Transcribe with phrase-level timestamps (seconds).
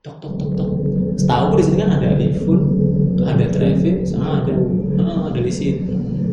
[0.00, 0.70] tok tok tok tok.
[1.20, 2.60] Setahu di sini kan ada Ifun
[3.20, 4.56] ada Trevin sama ada
[4.96, 5.76] ah, ada Lisin.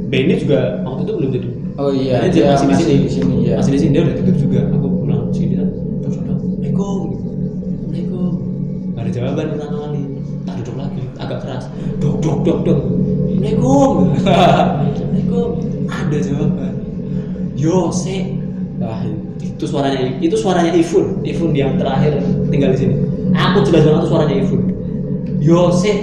[0.08, 1.54] Benny juga waktu itu belum tutup.
[1.75, 3.03] Oh iya, dia, dia masih, di masih sini.
[3.03, 3.56] di sini, ya.
[3.59, 4.59] masih di sini dia udah tutup juga.
[4.72, 5.67] Aku pulang sini kan
[6.00, 6.38] tok tok tok.
[6.40, 8.32] Assalamualaikum Assalamualaikum.
[8.95, 10.04] Gak ada jawaban pertama kali
[10.47, 11.65] tak duduk lagi agak keras.
[11.99, 12.79] Dok dok dok dok.
[12.79, 13.93] Assalamualaikum.
[14.15, 15.47] Assalamualaikum.
[15.91, 16.73] Ada jawaban.
[17.59, 18.39] Yo se
[18.77, 19.02] Nah,
[19.41, 22.21] itu suaranya itu suaranya Ifun Ifun yang terakhir
[22.54, 22.95] tinggal di sini
[23.38, 24.61] aku jelas banget tuh suaranya Ifun
[25.38, 25.93] Yose.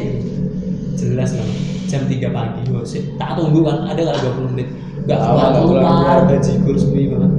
[0.94, 1.48] Jelas kan
[1.90, 2.98] jam 3 pagi Yose.
[3.18, 4.68] Tak tunggu kan ada nggak 20 menit?
[5.04, 5.82] Lama, keluar keluar.
[5.84, 7.30] keluar bajigur sepi banget.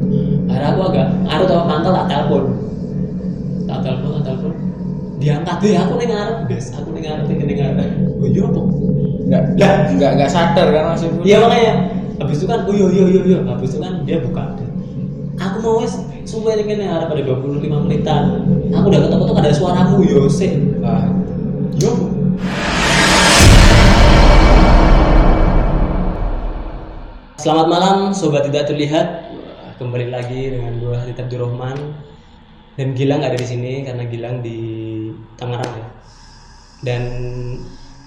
[0.45, 2.43] Akhirnya aku agak aku tau mantel tak telepon.
[3.65, 4.53] Tak telepon tak telepon.
[5.17, 6.37] Diangkat deh aku nih ngarep.
[6.45, 7.89] Bes aku nih ngarep nih ngarep.
[8.21, 8.61] Oh iya apa
[9.25, 9.43] nggak
[9.97, 11.17] nggak nggak sadar kan Mas Ibu?
[11.25, 11.73] Iya makanya.
[12.21, 13.39] Habis itu kan oh iya iya iya iya.
[13.49, 14.43] Habis itu kan dia buka.
[15.41, 15.93] Aku mau wes
[16.25, 18.23] sumpah ini kan ada 25 menitan.
[18.73, 20.49] Aku udah ketok-ketok ada suaramu Yose
[20.81, 21.05] Nah,
[21.77, 21.93] yo.
[27.37, 29.29] Selamat malam sobat tidak terlihat.
[29.77, 31.77] Kembali lagi dengan gue Hadid Abdurrahman
[32.73, 34.57] dan Gilang ada di sini karena Gilang di
[35.37, 35.87] Tangerang ya.
[36.81, 37.03] Dan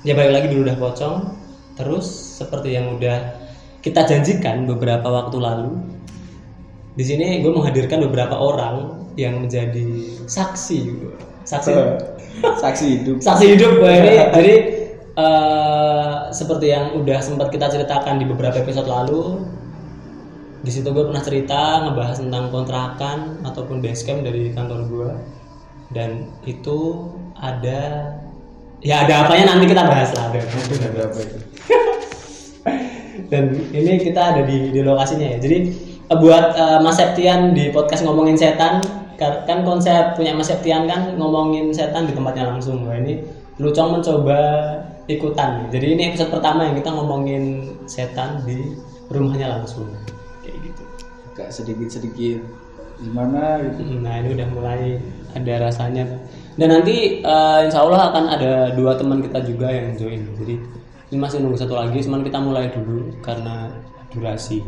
[0.02, 1.16] ya balik lagi dulu udah pocong
[1.78, 2.06] terus
[2.42, 3.46] seperti yang udah
[3.78, 5.97] kita janjikan beberapa waktu lalu
[6.98, 10.98] di sini gue menghadirkan beberapa orang yang menjadi saksi
[11.46, 11.72] saksi.
[12.38, 13.16] Saksi hidup.
[13.22, 14.54] saksi hidup gue ini jadi
[15.14, 19.46] eh, seperti yang udah sempat kita ceritakan di beberapa episode lalu
[20.62, 25.10] di situ gue pernah cerita ngebahas tentang kontrakan ataupun base camp dari kantor gue
[25.94, 28.10] dan itu ada
[28.82, 30.42] ya ada apanya nanti kita bahas lah ada
[33.32, 35.38] dan ini kita ada di, di lokasinya ya.
[35.38, 38.80] Jadi eh, buat eh, Mas Septian di podcast ngomongin setan
[39.18, 42.86] kan konsep punya Mas Septian kan ngomongin setan di tempatnya langsung.
[42.88, 43.20] Wah, ini
[43.58, 44.38] Lucong mencoba
[45.10, 45.66] ikutan.
[45.74, 48.78] Jadi ini episode pertama yang kita ngomongin setan di
[49.10, 49.90] rumahnya langsung.
[50.46, 50.82] Kayak gitu.
[51.34, 52.40] Agak sedikit sedikit
[52.98, 53.94] gimana gitu.
[54.02, 55.02] nah ini udah mulai
[55.34, 56.06] ada rasanya.
[56.54, 60.22] Dan nanti eh, insya Allah akan ada dua teman kita juga yang join.
[60.38, 60.54] Jadi
[61.10, 63.72] ini masih nunggu satu lagi cuman kita mulai dulu karena
[64.12, 64.64] durasi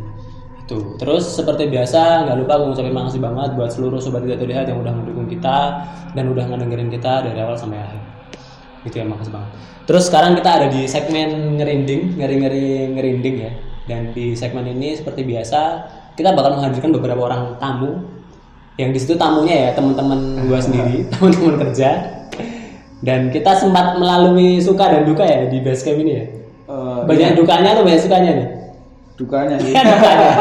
[0.71, 4.71] itu terus seperti biasa nggak lupa gue ngucapin makasih banget buat seluruh sobat tidak terlihat
[4.71, 5.83] yang udah mendukung kita
[6.15, 8.01] dan udah ngedengerin kita dari awal sampai akhir.
[8.87, 9.51] Gitu ya makasih banget.
[9.83, 13.51] Terus sekarang kita ada di segmen ngerinding ngeri ngeri ngerinding ya.
[13.83, 15.59] Dan di segmen ini seperti biasa
[16.15, 18.07] kita bakal menghadirkan beberapa orang tamu.
[18.79, 22.23] Yang di situ tamunya ya teman-teman gua sendiri teman-teman kerja.
[23.01, 26.25] Dan kita sempat melalui suka dan duka ya di base camp ini ya.
[26.71, 28.60] Eh, banyak dukanya atau banyak sukanya nih
[29.21, 29.73] dukanya sih.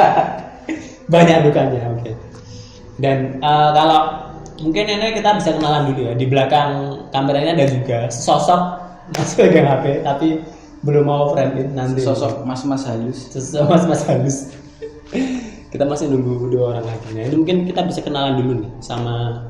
[1.12, 2.12] banyak dukanya oke.
[3.00, 4.00] Dan eh, kalau
[4.60, 6.12] mungkin ini kita bisa kenalan dulu ya.
[6.16, 6.70] Di belakang
[7.10, 8.62] kameranya ada juga sosok
[9.10, 10.28] masih pegang HP tapi
[10.86, 12.00] belum mau frame in nanti.
[12.00, 13.28] Sosok mas-mas halus.
[13.32, 14.36] sosok mas mas halus.
[15.72, 17.14] Kita masih nunggu dua orang lagi.
[17.14, 19.46] Nah ini mungkin kita bisa kenalan dulu nih sama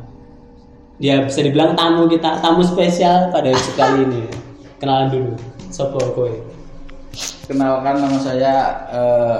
[1.00, 4.28] ya bisa dibilang tamu kita tamu spesial pada episode kali ini.
[4.76, 5.32] Kenalan dulu.
[5.72, 6.49] Sopo kowe
[7.46, 8.54] Kenalkan nama saya
[8.90, 9.38] eh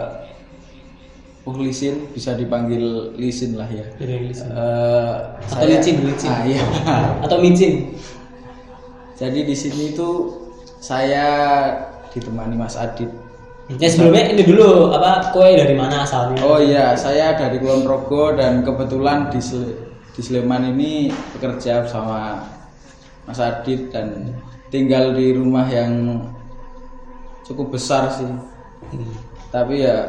[1.46, 3.82] uh, Lisin, bisa dipanggil Lisin lah ya.
[3.98, 4.46] Jadi yang listen.
[4.54, 5.14] Eh,
[5.50, 6.62] atau licin licin Ah, iya.
[7.26, 7.90] atau micin
[9.18, 10.46] Jadi di sini tuh
[10.78, 11.26] saya
[12.14, 13.10] ditemani Mas Adit.
[13.78, 16.42] Ya sebelumnya ini dulu apa kue dari mana asalnya?
[16.42, 19.78] Oh iya, saya dari Kulon Progo dan kebetulan di, Sle-
[20.10, 22.42] di Sleman ini bekerja sama
[23.26, 24.34] Mas Adit dan
[24.74, 26.18] tinggal di rumah yang
[27.50, 28.30] cukup besar sih.
[28.94, 29.12] Hmm.
[29.50, 30.06] Tapi ya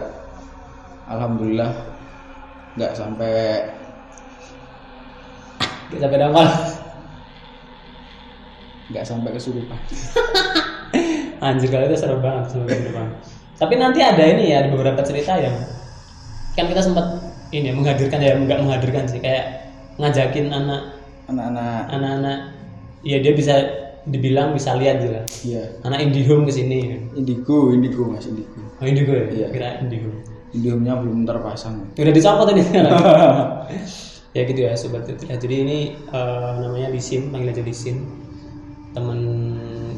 [1.09, 1.73] alhamdulillah
[2.77, 3.33] nggak sampai
[5.91, 6.47] Kita sampai dangkal.
[8.91, 9.79] nggak sampai kesurupan.
[11.45, 13.17] Anjir kalau itu seru banget seru banget.
[13.57, 15.55] Tapi nanti ada ini ya ada beberapa cerita yang
[16.55, 17.05] kan kita sempat
[17.51, 20.99] ini ya, menghadirkan ya enggak menghadirkan sih kayak ngajakin anak
[21.31, 22.39] Anak-anak anak-anak
[23.07, 23.55] ya dia bisa
[24.05, 25.77] dibilang bisa lihat juga iya.
[25.85, 27.05] Anak IndiHome ke sini.
[27.13, 28.57] Indigo, indigo Mas indigo.
[28.81, 29.25] oh Indigo ya?
[29.29, 29.47] Iya.
[29.53, 30.19] kira IndiHome
[30.51, 31.95] Indihome-nya belum terpasang.
[31.95, 32.63] udah dicopot ini
[34.35, 35.39] ya gitu ya sobat ya.
[35.39, 38.03] Jadi ini eh, namanya Lisin panggil aja Lisin
[38.91, 39.19] temen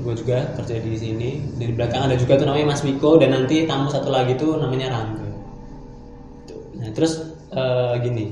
[0.06, 1.30] gue juga kerja di sini.
[1.58, 4.62] Dan di belakang ada juga tuh namanya Mas Miko dan nanti tamu satu lagi tuh
[4.62, 5.26] namanya Rangga.
[6.78, 8.26] Nah terus eh, gini.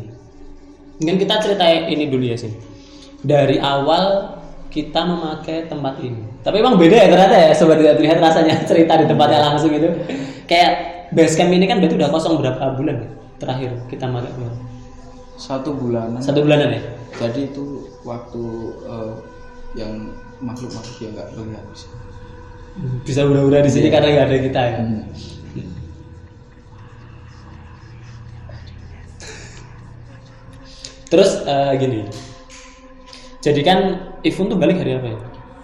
[1.02, 2.54] Mungkin kita ceritain ini dulu ya sih
[3.22, 4.38] dari awal
[4.72, 6.24] kita memakai tempat ini.
[6.42, 9.92] Tapi emang beda ya ternyata ya sobat tidak terlihat rasanya cerita di tempatnya langsung itu.
[10.48, 10.72] Kayak
[11.12, 13.10] base camp ini kan berarti udah kosong berapa bulan ya
[13.42, 14.32] terakhir kita pakai
[15.36, 16.22] Satu bulanan.
[16.22, 16.82] satu bulanan ya?
[17.18, 18.44] Jadi itu waktu
[18.86, 19.14] eh,
[19.76, 21.66] yang makhluk-makhluk yang nggak terlihat.
[21.74, 21.88] Bisa.
[23.04, 24.78] bisa hura-hura di sini karena nggak ada kita ya?
[24.80, 25.04] Hmm.
[31.12, 32.08] terus eh, gini.
[33.42, 35.18] Jadi kan Ifun tuh balik hari apa ya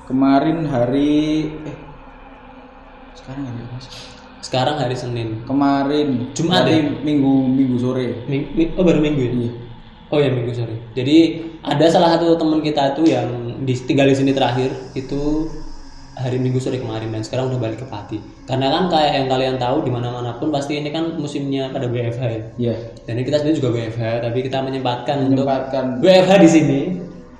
[0.07, 1.11] Kemarin hari
[1.61, 1.77] eh
[3.13, 3.93] sekarang hari apa sih?
[4.39, 6.79] sekarang hari Senin Kemarin Jumat ya?
[6.79, 8.23] minggu minggu sore.
[8.25, 9.51] Ming- mi- oh baru minggu ya Iya.
[10.07, 11.17] oh ya minggu sorry jadi
[11.61, 13.27] ada salah satu teman kita tuh yang
[13.61, 15.51] di, tinggal di sini terakhir itu
[16.15, 18.17] hari minggu sore kemarin dan sekarang udah balik ke Pati
[18.47, 21.85] karena kan kayak yang kalian tahu di mana mana pun pasti ini kan musimnya pada
[21.85, 22.75] WFH ya Iya.
[23.03, 26.79] dan ini kita sebenarnya juga WFH tapi kita menyempatkan untuk Menyempatkan WFH di sini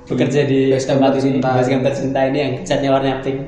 [0.08, 1.50] bekerja di tempat ini tercinta.
[1.52, 3.40] base camp tercinta ini yang catnya warna pink.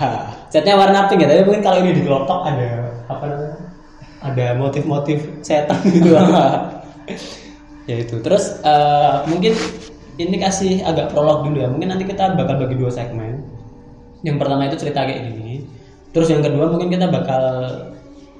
[0.54, 2.70] Catnya warna pink ya tapi mungkin kalau ini di kelotok ada
[3.10, 3.58] apa namanya?
[4.22, 6.14] Ada motif-motif setan gitu.
[7.90, 8.16] Ya itu.
[8.22, 9.52] Terus eh, mungkin
[10.22, 11.66] ini kasih agak prolog dulu ya.
[11.66, 13.42] Mungkin nanti kita bakal bagi dua segmen.
[14.22, 15.66] Yang pertama itu cerita kayak gini.
[16.14, 17.42] Terus yang kedua mungkin kita bakal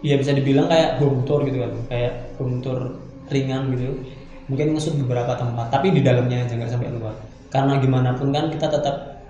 [0.06, 1.74] ya bisa dibilang kayak home tour gitu kan.
[1.90, 2.94] Kayak home tour
[3.34, 3.98] ringan gitu.
[4.46, 8.50] Mungkin ngesut beberapa tempat tapi di dalamnya aja nggak sampai luar karena gimana pun kan
[8.50, 9.22] kita tetap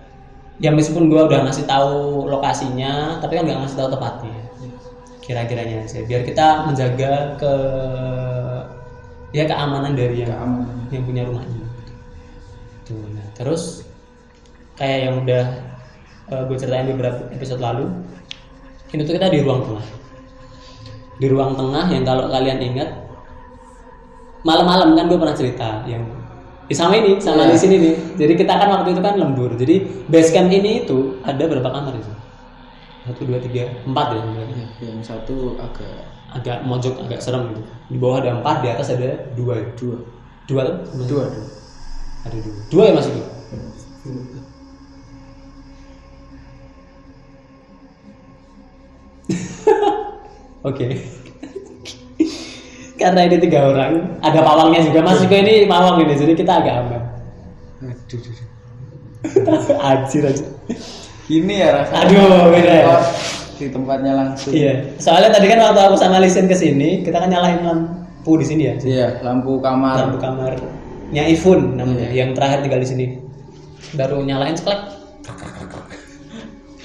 [0.57, 4.41] ya meskipun gua udah ngasih tahu lokasinya tapi kan nggak ngasih tahu tepatnya
[5.25, 6.05] kira-kiranya aja.
[6.05, 7.53] Biar kita menjaga ke
[9.33, 10.89] ya keamanan dari yang Keamanan.
[10.93, 11.67] yang punya rumah ini
[12.85, 13.83] tuh nah terus
[14.77, 15.45] kayak yang udah
[16.29, 17.89] gue ceritain beberapa episode lalu
[18.95, 19.87] ini tuh kita di ruang tengah.
[21.19, 22.91] Di ruang tengah yang kalau kalian ingat
[24.47, 26.05] malam-malam kan gue pernah cerita yang
[26.75, 27.55] sama ini sama Iya.
[27.55, 27.95] di sini nih.
[28.19, 29.51] Jadi kita kan waktu itu kan lembur.
[29.55, 29.75] Jadi
[30.11, 32.13] base camp ini itu ada berapa kamar itu?
[33.05, 34.57] Satu dua tiga empat ya sebenarnya.
[34.59, 35.97] Iya, yang satu agak
[36.35, 37.63] agak mojok agak serem gitu.
[37.89, 39.67] Di bawah ada empat di atas ada dua ya?
[39.79, 39.97] Dua.
[40.45, 40.77] Dua tuh?
[40.99, 41.25] Dua dua.
[42.27, 42.55] Ada dua.
[42.69, 43.23] Dua ya mas itu
[50.65, 50.87] oke
[53.01, 54.19] karena ini tiga orang.
[54.23, 55.01] Ada pawangnya juga.
[55.03, 57.03] Mas Viko ini pawang ini jadi kita agak aman.
[57.85, 59.83] Aduh aduh, aduh.
[59.89, 60.47] Anjir aja
[61.33, 62.05] ini ya rasanya.
[62.05, 62.97] Aduh, beda ya.
[63.55, 64.53] di tempatnya langsung.
[64.53, 64.99] Iya.
[64.99, 68.63] Soalnya tadi kan waktu aku sama Lisen ke sini kita kan nyalain lampu di sini
[68.67, 70.11] ya iya lampu kamar.
[70.11, 72.27] Lampu kamarnya Ifun namanya Iya.
[72.27, 73.07] yang terakhir tinggal di sini.
[73.95, 74.81] Baru nyalain ceklek.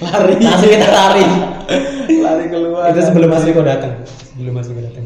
[0.00, 0.32] Lari.
[0.40, 1.26] Langsung kita lari.
[2.24, 4.00] Lari keluar itu sebelum Mas Riko datang.
[4.32, 5.04] Sebelum Mas Riko datang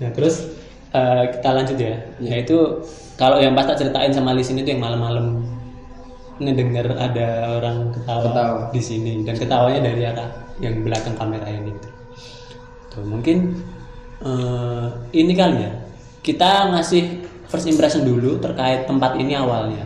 [0.00, 0.48] nah terus
[0.96, 1.94] eh, kita lanjut ya.
[2.18, 2.30] Iya.
[2.40, 2.56] yaitu
[3.20, 5.44] kalau yang pas tak ceritain sama Lisin itu yang malam-malam
[6.40, 8.60] ngedengar ada orang ketawa, Ketawa.
[8.72, 11.68] di sini dan ketawanya dari arah yang belakang kamera ini.
[12.88, 13.60] Tuh, mungkin
[14.24, 15.72] eh, ini kali ya.
[16.20, 19.84] Kita ngasih first impression dulu terkait tempat ini awalnya.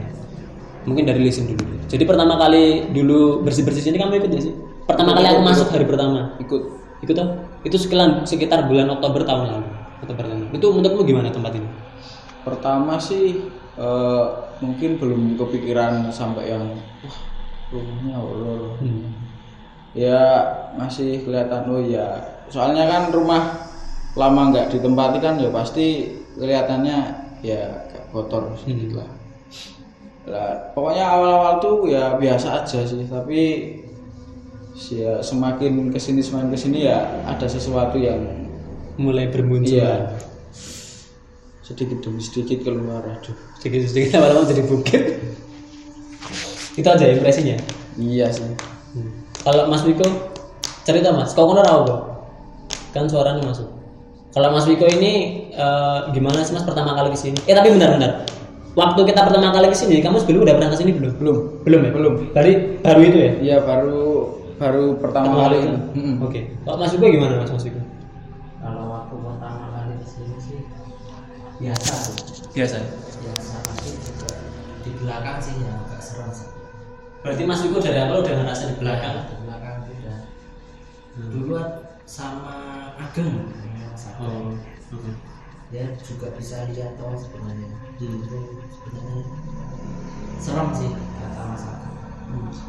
[0.86, 1.74] Mungkin dari Lisin dulu.
[1.90, 4.54] Jadi pertama kali dulu bersih bersih sini kamu ikut gak sih?
[4.86, 6.38] Pertama kali aku masuk hari pertama.
[6.38, 6.62] Ikut.
[7.02, 7.28] Ikut tuh
[7.66, 9.73] itu sekitar sekitar bulan Oktober tahun lalu
[10.08, 11.68] Lalu itu menurutmu gimana tempat ini?
[12.44, 13.48] Pertama sih
[13.80, 14.24] eh,
[14.60, 16.64] mungkin belum kepikiran sampai yang
[17.02, 17.18] wah
[17.74, 19.04] rumahnya Allah hmm.
[19.96, 20.22] ya
[20.78, 23.66] masih kelihatan oh ya soalnya kan rumah
[24.14, 26.98] lama nggak ditempati kan ya pasti kelihatannya
[27.42, 27.62] ya
[28.14, 29.10] kotor sedikit lah.
[30.24, 33.74] Lah pokoknya awal-awal tuh ya biasa aja sih tapi
[34.94, 38.43] ya semakin ke sini semakin ke sini ya ada sesuatu yang
[38.96, 39.92] mulai bermunculan iya
[41.64, 45.02] sedikit demi sedikit keluar aduh sedikit sedikit lama-lama jadi bukit
[46.74, 47.56] itu aja impresinya
[47.96, 48.46] iya sih
[48.94, 49.10] Hmm.
[49.42, 50.06] Kalau Mas Wiko
[50.86, 51.96] cerita Mas, ngono ra apa?
[52.94, 53.66] Kan suaranya masuk.
[54.30, 55.12] Kalau Mas Wiko ini
[55.50, 57.34] eh, gimana sih Mas pertama kali ke sini?
[57.50, 58.22] Eh tapi benar-benar.
[58.78, 61.12] Waktu kita pertama kali ke sini, kamu sebelum udah pernah ke sini belum?
[61.18, 61.36] belum
[61.66, 61.90] Belum ya?
[61.90, 62.14] Belum.
[62.30, 62.52] Dari
[62.86, 63.32] baru itu ya?
[63.42, 65.76] iya baru baru pertama kali itu.
[66.22, 66.40] Oke.
[66.62, 67.80] Kalau Mas Wiko gimana Mas Mas Wiko?
[71.64, 72.14] Biasa sih
[72.52, 72.76] Biasa.
[73.18, 74.28] biasa tapi juga
[74.84, 76.48] di belakang sih ya agak serem sih
[77.24, 79.16] Berarti Mas Wiko dari awal udah ngerasa di belakang.
[79.24, 80.18] di belakang sudah
[81.32, 81.56] dulu
[82.04, 82.54] sama
[83.00, 83.48] Ageng
[83.94, 84.52] sama Oh.
[84.92, 85.10] oke.
[85.70, 88.20] dia juga bisa lihat toh sebenarnya Hmm.
[88.20, 89.24] itu sebenarnya
[90.36, 91.92] serem sih kata Mas Ageng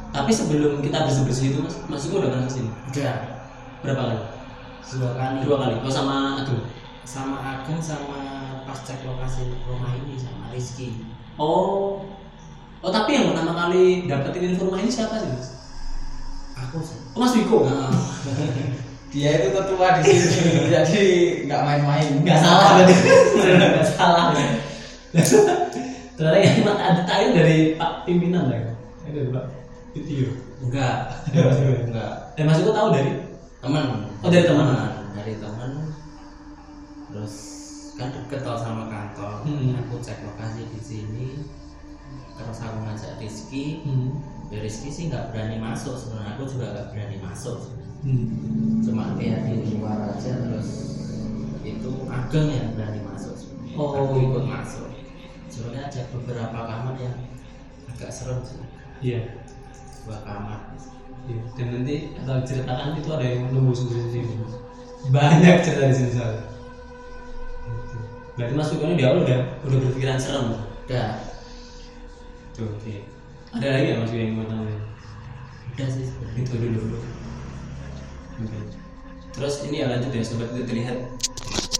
[0.07, 2.69] Tapi sebelum kita bersih-bersih itu Mas, Mas Wiko udah pernah ke sini?
[2.71, 3.13] udah
[3.83, 4.17] Berapa kali?
[4.87, 5.75] dua kali Dua kali.
[5.77, 6.63] Oh sama Agung.
[7.05, 8.17] Sama Ageng sama
[8.61, 12.01] pas cek lokasi rumah ini sama Rizky Oh.
[12.79, 15.49] Oh tapi yang pertama kali dapetin informasi ini siapa sih Mas?
[16.55, 17.63] aku sih Oh, Mas Wiko.
[17.63, 17.91] Nah,
[19.11, 21.03] dia itu ketua di sini jadi
[21.45, 22.95] nggak main-main Nggak salah berarti.
[23.37, 24.25] Nggak salah.
[26.15, 28.59] Ternyata yang ada tahu dari Pak pimpinan ya?
[29.05, 29.45] Ada Pak.
[29.93, 30.27] Video.
[30.59, 30.95] enggak
[31.31, 33.11] enggak Eh Mas Iko tahu dari
[33.59, 34.67] teman Oh, dari teman.
[35.11, 35.54] dari teman
[37.95, 39.79] kan deket tau sama kantor Hmm.
[39.79, 41.27] aku cek lokasi di sini
[42.35, 44.19] terus aku ngajak Rizky Hmm.
[44.51, 47.57] ya Rizky sih nggak berani masuk sebenarnya aku juga nggak berani masuk
[48.03, 48.27] Hmm.
[48.83, 50.69] cuma lihat di luar aja terus
[51.63, 53.73] itu ageng yang berani masuk sebenarnya.
[53.75, 53.89] Oh.
[53.95, 54.87] aku ikut masuk
[55.47, 57.15] sebenarnya ada beberapa kamar yang
[57.87, 58.59] agak serem sih
[59.01, 59.21] Iya.
[60.03, 60.59] dua kamar
[61.25, 61.41] Iya.
[61.57, 64.29] Dan nanti atau ceritakan itu ada yang nunggu sendiri.
[65.09, 66.43] Banyak cerita di sini soalnya.
[68.35, 70.59] Berarti Mas ini di awal udah udah berpikiran serem.
[70.59, 71.09] udah
[72.55, 72.95] Tuh, oke.
[73.55, 74.81] Ada lagi nggak Mas yang mau tambahin?
[75.75, 76.07] udah sih
[76.39, 76.97] Itu dulu dulu.
[78.43, 78.59] Oke.
[79.35, 80.97] Terus ini ya lanjut ya sobat itu terlihat.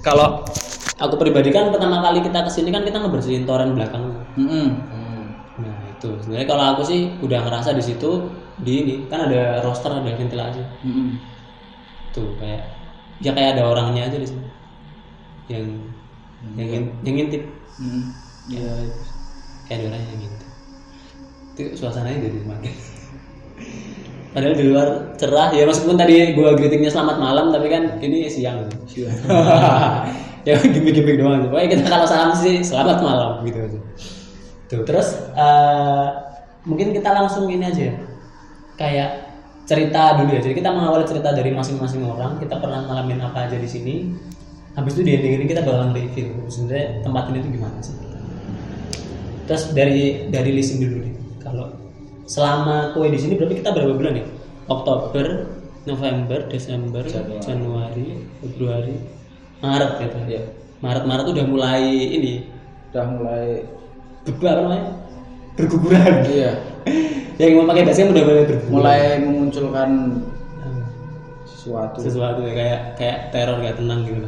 [0.04, 0.44] Kalau
[1.00, 4.04] aku pribadi kan pertama kali kita ke sini kan kita ngebersihin toren belakang.
[4.36, 4.68] Mm-mm.
[4.80, 5.24] hmm.
[5.60, 9.92] Nah itu sebenarnya kalau aku sih udah ngerasa di situ di ini kan ada roster
[9.92, 11.20] ada ventilasi Mm-mm.
[12.16, 12.64] tuh kayak
[13.20, 14.48] ya kayak ada orangnya aja di sini
[15.52, 15.68] yang
[16.54, 17.44] yang ngin- yang ngintip.
[17.82, 18.04] Mm.
[18.46, 18.72] Iya.
[19.66, 20.50] kayak ada orang yang ngintip.
[21.58, 22.74] Itu suasananya jadi semakin
[24.36, 28.68] padahal di luar cerah ya meskipun tadi gua greetingnya selamat malam tapi kan ini siang.
[28.84, 29.16] Siang.
[30.48, 33.80] ya gimmick-gimmick doang pokoknya kita kalau salam sih selamat malam gitu aja.
[34.68, 36.08] Tuh terus eh,
[36.68, 37.84] mungkin kita langsung ini aja.
[37.90, 37.96] Ya.
[38.76, 39.10] kayak
[39.64, 42.36] cerita dulu ya jadi kita mengawali cerita dari masing-masing orang.
[42.36, 44.12] Kita pernah ngalamin apa aja di sini
[44.76, 47.96] habis itu di ending ini kita bakalan review sebenarnya tempat ini tuh gimana sih
[49.46, 51.66] terus dari dari leasing dulu nih kalau
[52.26, 54.26] selama kue di sini berarti kita berapa bulan nih
[54.66, 55.26] Oktober
[55.86, 57.38] November Desember Januari.
[57.40, 58.08] Januari
[58.42, 58.96] Februari
[59.62, 60.42] Maret gitu Iya.
[60.82, 62.34] Maret Maret udah mulai ini
[62.90, 63.48] Udah mulai
[64.26, 64.86] berubah apa namanya
[65.56, 66.52] berguguran iya,
[67.40, 69.90] yang mau pakai basket udah mulai berguguran mulai memunculkan
[70.58, 70.84] Hmm.
[71.46, 71.98] sesuatu.
[72.02, 74.26] sesuatu ya kayak kayak teror kayak tenang gitu.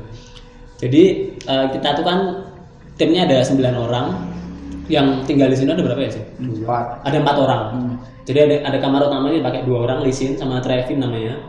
[0.77, 1.03] Jadi
[1.41, 2.19] eh, kita tuh kan
[2.97, 4.07] timnya ada 9 orang
[4.87, 6.23] yang tinggal di sini ada berapa ya sih?
[6.39, 7.03] Empat.
[7.03, 7.61] Ada empat orang.
[7.75, 7.93] Hmm.
[8.23, 11.39] Jadi ada ada kamar utamanya pakai dua orang Lisin sama Trevin namanya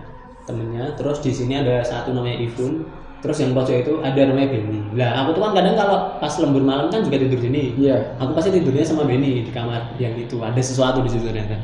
[0.47, 0.95] temennya.
[0.99, 2.87] Terus di sini ada satu namanya Ivun.
[3.19, 4.79] Terus yang pojok itu ada namanya Benny.
[4.95, 7.75] Lah aku tuh kan kadang kalau pas lembur malam kan juga tidur sini.
[7.75, 8.15] Iya.
[8.23, 10.39] Aku pasti tidurnya sama Benny di kamar yang itu.
[10.39, 11.59] Ada sesuatu di situ ternyata.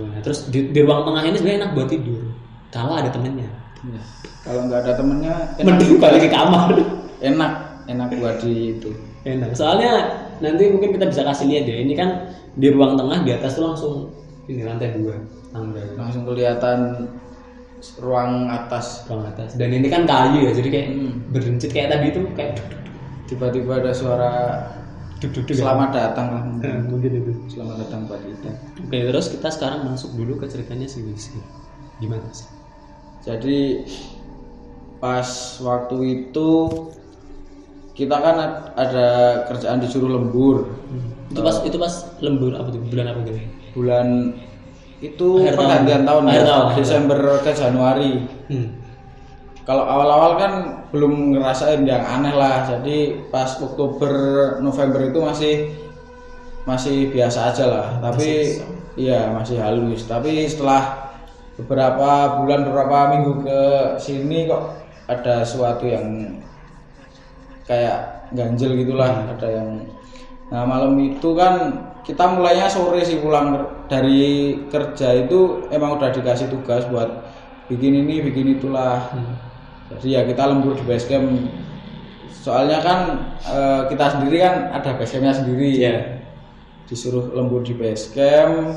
[0.00, 2.22] Nah, terus di, di ruang tengah ini sebenarnya enak buat tidur.
[2.68, 3.48] Kalau ada temennya.
[3.80, 4.02] Iya.
[4.44, 6.68] Kalau nggak ada temennya enak, Mending balik ke kamar.
[7.20, 7.52] enak,
[7.88, 8.90] enak buat di itu.
[9.24, 9.52] Enak.
[9.52, 9.92] Soalnya
[10.40, 11.76] nanti mungkin kita bisa kasih lihat ya.
[11.80, 12.10] Ini kan
[12.56, 13.92] di ruang tengah di atas tuh langsung
[14.48, 15.16] ini lantai dua
[15.50, 15.80] tangga.
[15.96, 17.08] Langsung kelihatan
[18.00, 19.08] ruang atas.
[19.08, 19.56] Ruang atas.
[19.56, 21.12] Dan ini kan kayu ya, jadi kayak Hmm.
[21.32, 22.56] berdencit kayak tadi itu kayak
[23.24, 24.32] Tiba-tiba ada suara
[25.22, 26.42] duk, duk, duk, selamat datang lah.
[26.50, 27.30] Nah, mungkin itu.
[27.46, 28.50] Selamat datang buat kita.
[28.82, 31.38] Oke, terus kita sekarang masuk dulu ke ceritanya si Wisi.
[32.02, 32.50] Gimana sih?
[33.20, 33.84] Jadi
[35.00, 35.28] pas
[35.60, 35.96] waktu
[36.28, 36.50] itu
[37.92, 39.08] kita kan ad- ada
[39.48, 40.72] kerjaan disuruh lembur
[41.28, 42.80] Itu pas itu pas lembur apa tuh?
[42.80, 43.40] Bulan apa gitu?
[43.70, 44.08] bulan
[45.00, 45.60] itu Akhir tahun.
[45.64, 48.12] pergantian tahun, Akhir ya, tahun, Desember ke Januari.
[48.52, 48.68] Hmm.
[49.64, 50.52] Kalau awal-awal kan
[50.92, 52.66] belum ngerasain yang aneh lah.
[52.68, 54.12] Jadi pas Oktober
[54.60, 55.54] November itu masih
[56.66, 57.86] masih biasa aja lah.
[58.02, 58.58] Tapi
[58.98, 60.04] iya masih halus.
[60.04, 61.09] Tapi setelah
[61.60, 63.60] beberapa bulan beberapa minggu ke
[64.00, 66.38] sini kok ada sesuatu yang
[67.68, 69.28] kayak ganjel gitulah.
[69.36, 69.70] Ada yang
[70.50, 73.54] Nah malam itu kan kita mulainya sore sih pulang
[73.86, 77.06] dari kerja itu emang udah dikasih tugas buat
[77.70, 79.38] bikin ini bikin itulah Hmm.
[79.94, 81.30] jadi ya kita lembur di base camp
[82.34, 82.98] soalnya kan
[83.46, 85.96] eh, kita sendiri kan ada base campnya sendiri Iya.
[86.90, 88.74] disuruh lembur di base camp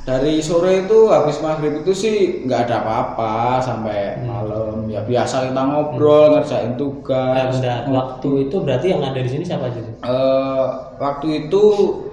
[0.00, 5.60] dari sore itu habis maghrib itu sih nggak ada apa-apa sampai malam ya biasa kita
[5.60, 7.84] ngobrol ngerjain Eh, tugas bentar.
[7.86, 9.94] Waktu itu berarti yang ada di sini siapa aja sih?
[9.94, 10.66] Eh,
[10.96, 11.62] waktu itu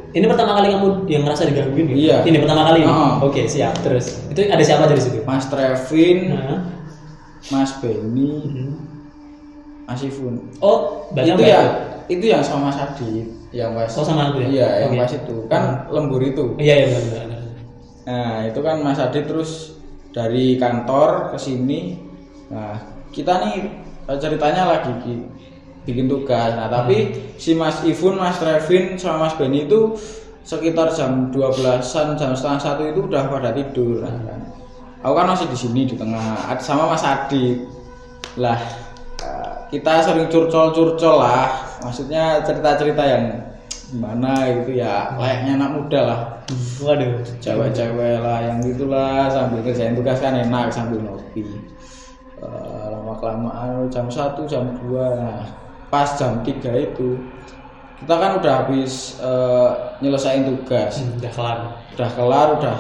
[0.08, 2.00] Ini pertama kali kamu yang ngerasa digangguin gitu?
[2.00, 2.24] Iya.
[2.24, 2.80] Ini pertama kali.
[2.82, 3.28] Oh.
[3.28, 3.76] Oke, siap.
[3.84, 5.20] Terus itu ada siapa aja di situ?
[5.22, 6.58] Mas Trevin, Nah.
[7.52, 8.68] Mas Benny, Mhm.
[9.84, 11.52] Mas Ifun Oh, banyak itu Mbak?
[11.52, 11.62] ya
[12.08, 14.48] itu yang sama Sadit yang pas Oh, sama aku ya?
[14.48, 15.00] iya yang Oke.
[15.00, 17.27] pas itu kan lembur itu Iya, iya, benar.
[18.08, 19.76] Nah, itu kan Mas Adit terus
[20.16, 22.00] dari kantor ke sini.
[22.48, 22.80] Nah,
[23.12, 23.56] kita nih
[24.08, 25.28] eh, ceritanya lagi ki-
[25.84, 26.56] bikin tugas.
[26.56, 29.96] Nah, tapi si Mas Ifun, Mas Trevin sama Mas Benny itu
[30.48, 34.04] sekitar jam 12-an, jam setengah satu itu udah pada tidur.
[34.08, 34.42] Nah, kan.
[35.04, 37.68] Aku kan masih di sini di tengah sama Mas Adit.
[38.40, 38.60] Lah,
[39.20, 41.52] eh, kita sering curcol-curcol lah.
[41.84, 43.24] Maksudnya cerita-cerita yang
[43.88, 46.20] gimana gitu ya layaknya anak muda lah
[46.78, 47.24] Waduh.
[47.40, 51.44] cewek-cewek lah yang gitulah sambil kerjain tugas kan enak sambil ngopi
[52.86, 55.42] lama kelamaan jam 1 jam 2 nah
[55.88, 57.18] pas jam 3 itu
[57.98, 61.58] kita kan udah habis eh, nyelesain tugas Hmm, Udah kelar.
[61.96, 62.78] udah kelar udah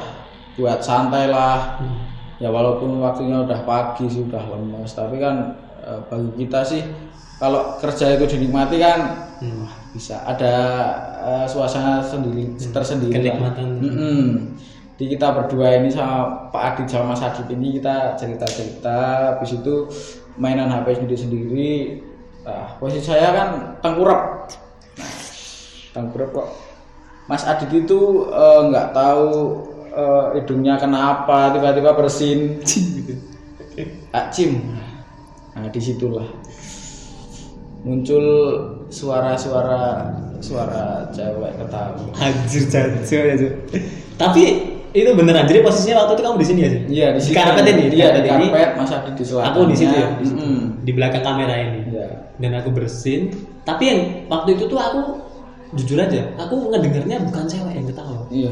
[0.56, 1.98] buat santai lah Hmm.
[2.38, 6.84] ya walaupun waktunya udah pagi sih udah lemes tapi kan eh, bagi kita sih
[7.38, 9.00] kalau kerja itu dinikmati kan
[9.38, 9.66] Hmm.
[9.98, 10.56] Bisa ada
[11.26, 13.18] eh, suasana sendiri tersendiri lah.
[13.18, 13.68] Kenikmatan.
[13.82, 14.22] Mm-mm.
[14.98, 18.98] Di kita berdua ini sama Pak Adit sama Mas Adit ini kita cerita-cerita
[19.34, 19.90] habis itu
[20.38, 22.02] mainan HP sendiri-sendiri
[22.46, 23.48] nah, posisi saya kan
[23.82, 24.50] tengkurap
[24.98, 25.14] nah,
[25.94, 26.50] tengkurap kok
[27.26, 29.30] Mas Adit itu eh, nggak tahu
[29.98, 32.62] eh, hidungnya kenapa tiba-tiba bersin.
[34.18, 34.62] Acim
[35.58, 36.26] nah di situlah
[37.82, 38.26] muncul
[38.90, 43.36] suara-suara suara cewek ketawa Anjir jancuk ya.
[44.16, 44.44] Tapi
[44.94, 45.46] itu beneran.
[45.46, 46.70] Jadi posisinya waktu itu kamu di sini ya?
[46.70, 47.36] Iya di Di sini.
[47.36, 48.48] karpet ini, di Iya di karpet ini.
[48.50, 49.48] karpet Mas Adit di selatan.
[49.50, 50.38] Aku di situ ya, di, situ.
[50.40, 50.62] Mm.
[50.82, 51.80] di belakang kamera ini.
[51.92, 52.08] Iya.
[52.38, 53.22] Dan aku bersin.
[53.62, 55.02] Tapi yang waktu itu tuh aku
[55.76, 58.26] jujur aja, aku ngedengarnya bukan cewek yang ketawa.
[58.32, 58.52] Iya.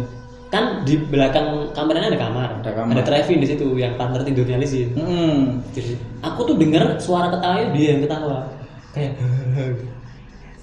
[0.51, 2.91] Kan di belakang kameranya ada kamar, Ada kamar.
[2.93, 4.93] ada Trevin di situ yang partner tidurnya Lisin.
[4.93, 5.63] Mm.
[5.71, 8.49] Jadi aku tuh dengar suara ketawanya dia yang ketawa.
[8.93, 9.17] Kayak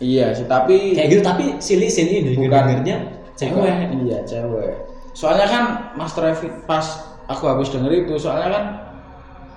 [0.02, 2.50] Iya sih tapi kayak gitu tapi si Lisin ini Bukan.
[2.50, 2.96] ngedengarnya
[3.32, 3.70] cewek.
[4.02, 4.72] Iya cewek.
[5.12, 6.82] Soalnya kan Mas Trevi pas
[7.24, 8.64] aku habis denger itu soalnya kan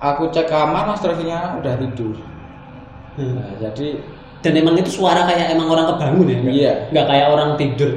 [0.06, 2.14] aku cek kamar Mas Trevinya udah tidur.
[3.16, 3.34] Hmm.
[3.34, 3.98] Nah, jadi
[4.40, 6.72] dan emang itu suara kayak emang orang kebangun ya Iya.
[6.92, 7.92] nggak kayak orang tidur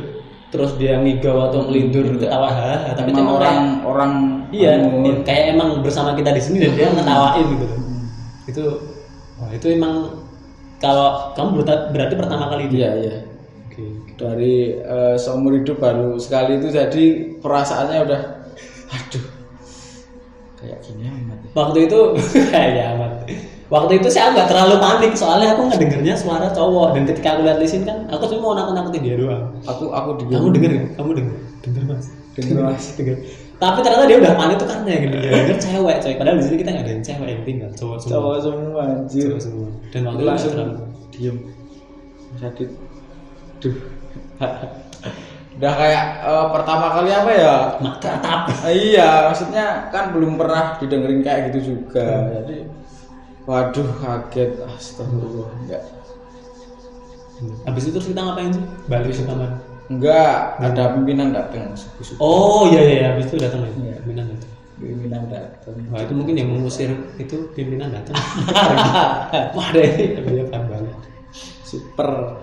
[0.49, 2.33] terus dia ngigau atau melindur Enggak.
[2.33, 4.12] ketawa hahaha tapi emang orang kayak- orang
[4.49, 7.67] iya iya, kayak emang bersama kita di sini dan dia ngetawain gitu
[8.49, 8.64] itu
[9.37, 10.09] wah itu emang
[10.78, 13.14] kalau kamu berarti pertama kali itu Iya iya.
[13.66, 13.85] oke
[14.18, 17.04] Dari eh, seumur hidup baru sekali itu jadi
[17.38, 18.20] perasaannya udah
[18.88, 19.25] aduh
[20.58, 21.38] kayak gini amat.
[21.38, 21.49] ya.
[21.54, 21.99] waktu itu
[22.78, 23.12] ya amat
[23.69, 27.41] waktu itu sih aku nggak terlalu panik soalnya aku ngedengernya suara cowok dan ketika aku
[27.47, 30.49] lihat di sini kan aku cuma mau nakut nakutin dia doang Aku aku di kamu
[30.56, 30.82] denger ya?
[30.97, 32.84] kamu denger denger mas Denger, Mas.
[32.95, 33.17] denger
[33.58, 36.56] tapi ternyata dia udah panik tuh karena yang denger denger cewek cewek padahal di sini
[36.62, 38.12] kita nggak ada yang cewek yang tinggal cowok semua.
[38.14, 39.26] Cowok semua anjir.
[39.26, 39.68] cowok semua.
[39.90, 40.75] Dan waktu itu langsung terlalu
[41.10, 41.36] diem.
[42.38, 42.71] Sadit
[43.58, 43.76] duh.
[45.58, 47.54] Udah kayak eh, pertama kali apa ya?
[47.82, 52.30] Mak tatap Eh, iya maksudnya kan belum pernah didengerin kayak gitu juga.
[52.30, 52.62] Jadi
[53.42, 54.50] waduh kaget.
[54.71, 55.50] Astagfirullah.
[55.66, 55.82] Enggak
[57.66, 58.64] habis itu terus kita ngapain sih?
[58.90, 59.50] Balik ke kamar
[59.89, 61.73] enggak ada pimpinan datang
[62.21, 63.07] oh iya iya iya.
[63.17, 63.73] habis itu datang ya?
[63.73, 63.97] Iya.
[64.05, 68.15] pimpinan datang pimpinan datang wah itu mungkin yang mengusir itu pimpinan datang
[69.57, 69.89] wah deh.
[70.23, 70.95] Dia kan balik
[71.69, 72.41] super.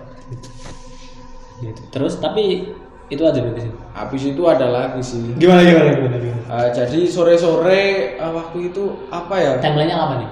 [1.58, 1.80] Gitu.
[1.88, 2.68] Terus tapi
[3.06, 5.22] itu aja berarti sih habis itu ada lagi sih.
[5.38, 6.42] Gimana gimana gimana gimana?
[6.46, 7.82] Eh, jadi sore-sore
[8.18, 9.52] eh, waktu itu apa ya?
[9.62, 10.30] Timelinenya apa nih?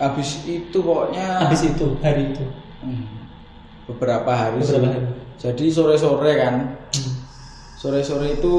[0.00, 2.44] Habis itu pokoknya habis itu hari itu.
[2.82, 3.28] Hmm,
[3.86, 5.19] beberapa hari Beberapa hari.
[5.40, 6.54] Jadi sore-sore kan
[6.92, 7.12] Hmm.
[7.74, 8.54] sore-sore itu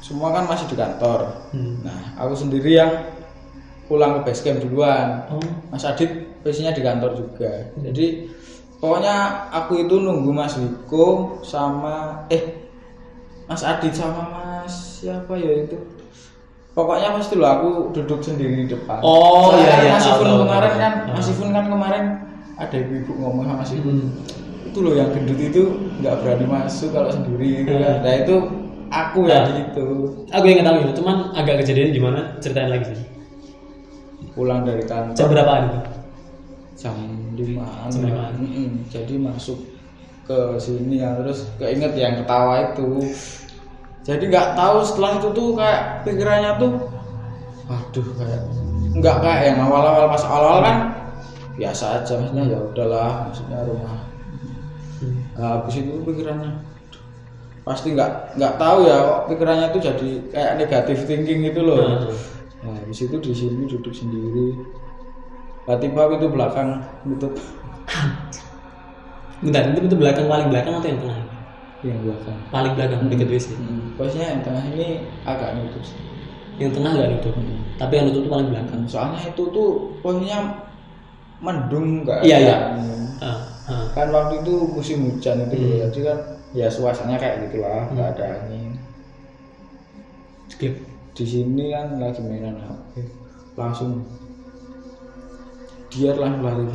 [0.00, 1.20] semua kan masih di kantor.
[1.52, 1.80] Hmm.
[1.80, 2.90] nah aku sendiri yang
[3.84, 5.28] pulang ke base camp duluan.
[5.28, 5.40] Oh.
[5.68, 6.08] Mas Adit
[6.40, 7.68] biasanya di kantor juga.
[7.78, 8.32] Jadi
[8.76, 9.16] pokoknya
[9.50, 12.64] aku itu nunggu Mas Wiko sama eh
[13.44, 15.76] Mas Adit sama Mas siapa ya itu?
[16.72, 18.98] Pokoknya pasti lo aku duduk sendiri di depan.
[18.98, 21.14] Oh, Soalnya iya, iya, Mas Ifun kemarin kan Ah.
[21.14, 22.04] Mas Ifun kan kemarin
[22.56, 23.94] ada ibu-ibu ngomong sama Mas Ifun.
[23.94, 24.10] Hmm.
[24.74, 25.62] Itu loh yang gendut itu
[26.02, 27.94] nggak berani masuk kalau sendiri gitu kan.
[27.94, 28.02] Hmm.
[28.02, 28.34] nah itu
[28.90, 29.54] aku ya Ah.
[29.54, 29.86] gitu.
[30.34, 33.06] aku ingat tahu itu cuman agak kejadian gimana ceritain lagi sih
[34.34, 35.14] pulang dari kantor.
[35.14, 35.78] Jam berapaan itu?
[36.74, 36.96] Jam
[37.38, 38.34] lima Jam limaan.
[38.90, 39.62] jadi masuk
[40.26, 42.98] ke sini ya terus keinget yang ketawa itu.
[44.02, 46.72] Jadi nggak tahu setelah itu tuh kayak pikirannya tuh
[47.70, 48.42] aduh kayak
[48.98, 50.76] nggak kayak yang awal-awal pas awal kan?
[51.54, 54.02] Biasa aja maksudnya ya udahlah maksudnya rumah nah,
[55.38, 56.50] habis itu pikirannya
[57.64, 61.80] pasti nggak nggak tahu ya kok pikirannya tuh jadi kayak negatif thinking gitu loh.
[61.80, 62.16] Hmm.
[62.64, 64.46] nah habis itu di sini duduk sendiri.
[65.64, 66.68] Tiba-tiba itu belakang
[67.04, 67.32] tutup.
[69.44, 71.18] Bentar itu itu belakang paling belakang atau yang tengah?
[71.84, 72.38] Yang belakang.
[72.48, 73.46] Paling belakang dekat WC.
[73.60, 74.88] Hmm, yang tengah ini
[75.24, 76.00] agak nutup sih.
[76.54, 77.34] yang tengah nggak nutup?
[77.80, 78.80] Tapi yang nutup itu paling belakang.
[78.88, 79.68] Soalnya itu tuh
[80.00, 80.40] posisinya
[81.42, 82.56] mendung nggak Iya, iya.
[82.78, 83.00] angin.
[83.66, 83.86] Ah.
[83.92, 85.78] Kan waktu itu musim hujan itu Hmm.
[85.88, 86.18] jadi kan
[86.54, 88.72] ya suasananya kayak gitulah nggak ada angin.
[90.48, 90.74] Skip.
[91.14, 93.06] Di sini kan lagi mainan HP
[93.54, 94.02] langsung
[95.88, 96.66] dia lah lari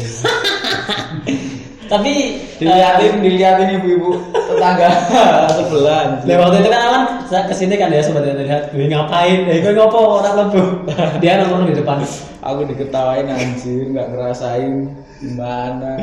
[1.89, 4.89] Tapi eh, dilihatin dilihatin ibu-ibu tetangga
[5.57, 9.39] sebelah Nah waktu itu kan saya ke sini kan ya sobat yang lihat gue ngapain,
[9.49, 10.61] eh gue ngopo orang lebu.
[11.21, 11.97] Dia nongkrong di depan.
[12.39, 14.87] aku diketawain anjir nggak ngerasain
[15.19, 15.99] gimana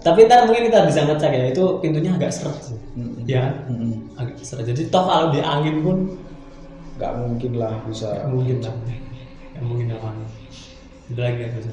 [0.00, 2.78] Tapi ntar mungkin kita bisa ngecek ya itu pintunya agak seret sih.
[2.96, 3.26] Mm-mm.
[3.26, 4.14] Ya, Mm-mm.
[4.16, 4.64] agak seret.
[4.70, 5.98] Jadi toh kalau di angin pun
[6.96, 8.74] nggak mungkin lah bisa nggak mungkin lah,
[9.56, 10.14] nggak mungkin aman.
[11.10, 11.72] Ada lagi ya bisa.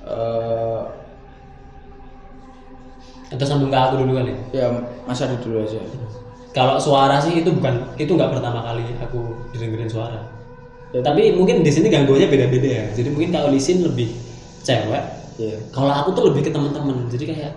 [0.00, 0.82] Eh,
[3.30, 4.34] Atau sambung ke aku dulu kali.
[4.50, 4.66] ya
[5.06, 5.78] masa di dulu aja
[6.50, 10.18] Kalau suara sih itu bukan itu nggak pertama kali aku dengerin suara.
[10.90, 12.84] Ya, Tapi mungkin di sini gangguannya beda-beda ya.
[12.90, 14.10] Jadi mungkin kalau Lisin lebih
[14.66, 14.98] cewek,
[15.40, 15.56] Iya.
[15.72, 17.08] kalau aku tuh lebih ke teman-teman.
[17.08, 17.52] Jadi kayak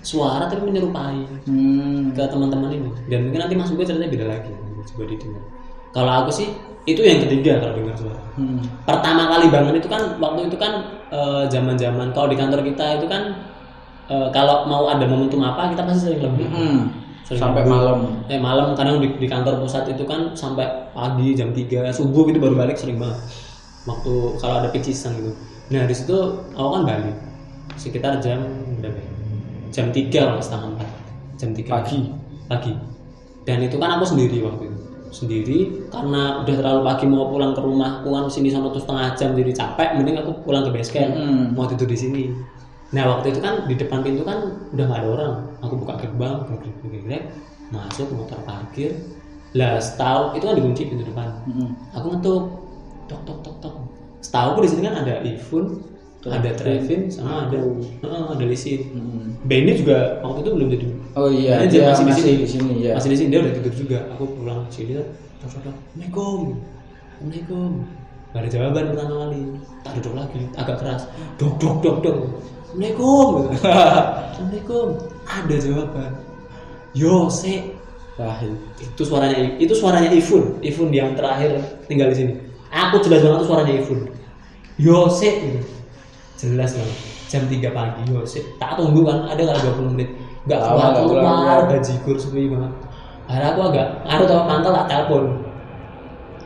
[0.00, 2.10] suara tapi menyerupai Hmm.
[2.10, 2.90] ke teman-teman ini.
[3.06, 4.50] Dan mungkin nanti Mas Uga ceritanya beda lagi.
[4.88, 5.42] Coba didengar.
[5.92, 6.48] Kalau aku sih
[6.84, 8.20] itu yang ketiga kalau dengar suara.
[8.34, 8.64] Hmm.
[8.82, 10.72] Pertama kali banget itu kan waktu itu kan
[11.08, 13.22] eh, zaman-zaman kalau di kantor kita itu kan
[14.08, 16.46] eh, kalau mau ada momentum apa kita pasti sering lebih.
[16.48, 16.80] Hmm.
[17.26, 17.72] Sering Sampai lebih.
[17.76, 17.98] malam.
[18.24, 22.40] Eh malam kadang di, di kantor pusat itu kan sampai pagi jam 3 subuh gitu
[22.40, 23.20] baru balik sering banget.
[23.84, 25.32] Waktu kalau ada picisan gitu.
[25.68, 26.16] Nah di situ
[26.52, 27.16] aku kan balik
[27.76, 28.40] sekitar jam
[28.80, 28.96] berapa?
[28.96, 29.08] ya?
[29.68, 32.00] Jam 3 kalau setengah 4 Jam 3 Pagi.
[32.48, 32.72] Pagi.
[33.44, 34.78] Dan itu kan aku sendiri waktu itu
[35.08, 39.16] sendiri karena udah terlalu pagi mau pulang ke rumah aku kan sini sama tuh setengah
[39.16, 41.56] jam jadi capek mending aku pulang ke base camp Mm.
[41.56, 42.22] mau tidur di sini
[42.92, 46.44] nah waktu itu kan di depan pintu kan udah nggak ada orang aku buka gerbang
[46.92, 47.24] gerak
[47.72, 49.00] masuk motor parkir
[49.56, 51.72] lah setahu itu kan dikunci pintu depan Hmm.
[51.96, 52.42] aku ngetuk
[53.08, 53.74] tok tok tok tok
[54.20, 55.64] setahu aku di sini kan ada Ivun
[56.28, 57.56] ada Trevin sama ada
[58.02, 59.38] Heeh, ada Lisin Hmm.
[59.46, 62.34] Benny juga waktu itu belum tidur Oh iya, Karena dia masih, masih di sini.
[62.38, 62.92] di sini, ya.
[62.98, 63.98] Masih di sini dia udah tidur juga.
[64.14, 65.06] Aku pulang ke sini, tok
[65.50, 65.74] tok.
[65.98, 66.40] Assalamualaikum.
[67.18, 67.70] Assalamualaikum.
[68.28, 69.42] Gak ada jawaban pertama kali.
[69.82, 71.02] Tak duduk lagi, agak keras.
[71.40, 72.16] Dok dok dok dok.
[72.70, 73.30] Assalamualaikum.
[74.30, 74.86] Assalamualaikum.
[75.26, 76.10] Ada jawaban.
[76.94, 77.54] Yo se.
[78.18, 78.52] Lahir.
[78.82, 80.58] Itu suaranya itu suaranya Ifun.
[80.62, 82.32] Ifun yang terakhir tinggal di sini.
[82.68, 84.00] Aku jelas banget tuh suaranya Ifun.
[84.76, 85.30] Yo se.
[85.40, 85.60] Gitu.
[86.38, 86.98] Jelas banget.
[87.28, 88.40] Jam 3 pagi yo se.
[88.56, 90.10] Tak tunggu kan ada kali 20 menit.
[90.48, 91.60] Enggak Lama, keluar nggak keluar keluar.
[91.68, 92.72] bajigur sepi banget.
[93.28, 95.24] Akhirnya aku agak, aku tau mantel tak telepon,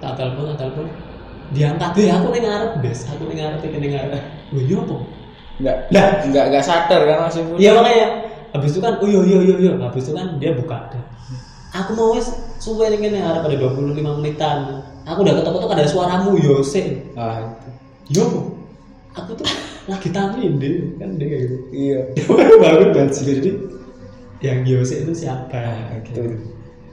[0.02, 0.87] tak telepon, tak telepon.
[1.54, 4.22] Diangkat deh, aku nih ngarep bes, aku nih ngarep, ini ngarep.
[4.50, 4.96] Wah iya apa?
[5.62, 6.11] Enggak Lah.
[6.26, 7.42] enggak enggak sadar kan masih.
[7.54, 8.06] Iya makanya.
[8.50, 9.72] Habis itu kan, oh iya iya iya iya.
[9.78, 10.78] Habis itu kan dia buka.
[11.72, 12.26] Aku mau wes
[12.58, 14.82] suwe nih harap ada 25 menitan.
[15.03, 17.11] Aku udah ketok-ketok ada suaramu Yose.
[17.19, 17.69] Ah, itu.
[18.19, 18.27] Yo,
[19.15, 19.47] aku tuh
[19.91, 21.57] lagi tamin deh, kan dia kayak gitu.
[21.75, 21.99] Iya.
[22.31, 23.51] Baru bangun banget jadi
[24.43, 25.99] yang Yose itu siapa?
[26.07, 26.38] Gitu.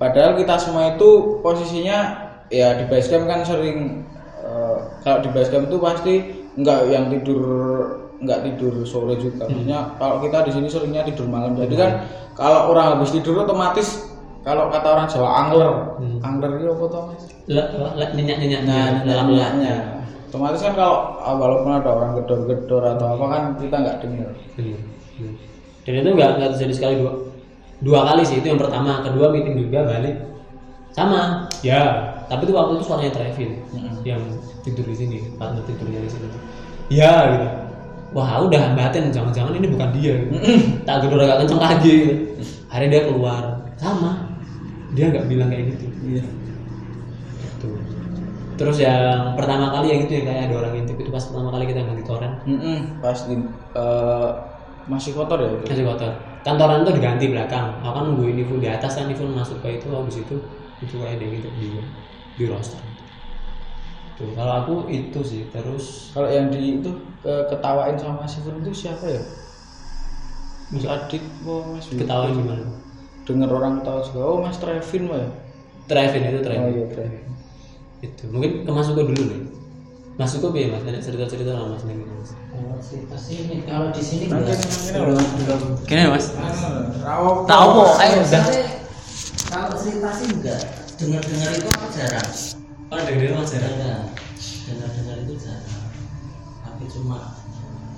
[0.02, 4.08] Padahal kita semua itu posisinya ya di basecamp kan sering
[4.42, 6.14] eh, kalau di basecamp itu pasti
[6.58, 7.42] enggak yang tidur
[8.22, 9.46] enggak tidur sore juga.
[9.46, 11.58] Maksudnya kalau kita di sini seringnya tidur malam.
[11.58, 11.92] Jadi kan
[12.34, 14.08] kalau orang habis tidur otomatis
[14.44, 15.74] kalau kata orang Jawa angler.
[16.00, 16.18] Hmm.
[16.24, 17.24] Angler itu apa tuh Mas?
[18.16, 19.76] Nyenyak nyenyak Nah, nyenyak-nyenyaknya.
[20.30, 24.30] Otomatis kan kalau ah, walaupun ada orang gedor-gedor atau apa kan kita nggak dengar.
[24.54, 24.80] Bener,
[25.18, 25.34] bener.
[25.84, 27.14] Dan itu nggak nggak terjadi sekali dua
[27.80, 30.20] dua kali sih itu yang pertama kedua meeting juga balik
[30.92, 33.52] sama ya tapi itu waktu itu suaranya Trevin
[34.04, 34.22] yang
[34.68, 36.28] tidur di sini partner tidurnya di sini
[36.92, 37.48] ya gitu
[38.12, 40.16] wah udah batin jangan-jangan ini bukan dia
[40.84, 42.42] tak gedor agak kenceng lagi gitu.
[42.68, 43.44] akhirnya dia keluar
[43.80, 44.29] sama
[44.96, 46.24] dia nggak bilang kayak gitu Iya.
[47.40, 47.72] Gitu.
[48.60, 51.64] terus yang pertama kali yang itu yang kayak ada orang intip itu pas pertama kali
[51.72, 52.34] kita ganti toren
[53.04, 53.34] Pasti
[53.80, 54.30] eh,
[54.92, 55.64] masih kotor ya itu.
[55.72, 56.12] masih kotor
[56.44, 59.58] kantoran tuh diganti belakang aku kan nungguin ini full di atas kan ini full masuk
[59.64, 60.36] ke itu habis itu
[60.84, 61.68] itu kayak ada gitu di
[62.36, 62.80] di roster
[64.18, 66.90] tuh kalau aku itu sih terus Kalau yang di itu
[67.24, 69.22] ke- ketawain sama Mas Ifun itu siapa ya?
[70.72, 72.66] Mas Adit, oh Mas ketahuan gimana
[73.30, 74.20] Dengar orang ketawa juga.
[74.26, 75.30] Oh Mas Trevin mah ya?
[75.86, 77.24] Trevin itu Oh Trevin iya Trevin.
[78.00, 79.42] itu mungkin ke Mas Uko dulu nih
[80.16, 82.32] Mas Uko ya mas ada cerita cerita sama Mas Neng mas
[83.24, 85.18] sini, kalau di sini Belum,
[85.86, 86.26] kayaknya mas
[87.46, 88.44] tahu kok ayo udah
[89.50, 90.62] Kalau cerita sih enggak.
[91.00, 92.30] Dengar-dengar itu aku jarang.
[92.92, 94.04] oh dengerin mas ya Jarang.
[94.70, 95.84] Dengar-dengar itu jarang.
[96.62, 97.18] Tapi cuma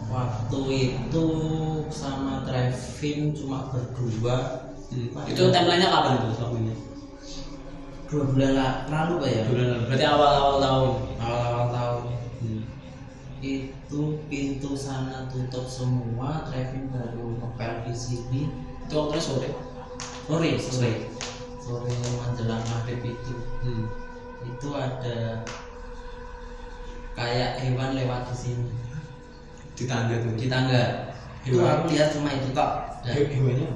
[0.07, 1.25] waktu itu
[1.91, 4.37] sama Trevin cuma berdua.
[4.91, 5.07] Hmm.
[5.23, 6.75] itu timelinenya kapan itu waktunya
[8.11, 9.43] Dua bulan la- lalu pak ya.
[9.47, 9.83] bulan lalu.
[9.87, 12.03] berarti awal awal tahun Awal-awal tahun.
[12.43, 12.61] Hmm.
[13.39, 18.41] itu pintu sana tutup semua Trevin baru ngepel di sini
[18.83, 19.49] itu waktunya sore
[20.27, 20.91] sore sore
[21.57, 23.85] sore menjelang maghrib itu hmm.
[24.43, 25.41] itu ada
[27.13, 28.67] kayak hewan lewat di sini
[29.73, 30.83] di tangga tuh di tangga
[31.41, 32.51] itu aku lihat cuma itu
[33.01, 33.69] He- hewannya?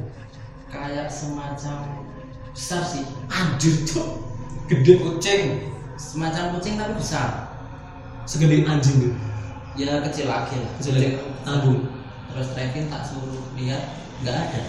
[0.69, 2.05] Kayak semacam
[2.51, 3.03] besar sih.
[3.29, 4.21] Anjir tuh
[4.67, 5.43] gede kucing.
[5.95, 7.51] Semacam kucing tapi besar.
[8.25, 9.15] Segede anjing gitu?
[9.75, 10.71] Ya kecil lagi lah.
[10.79, 11.09] Kecil lagi.
[11.45, 11.81] Nanggung.
[12.35, 14.61] terus Trevin tak suruh lihat nggak ada.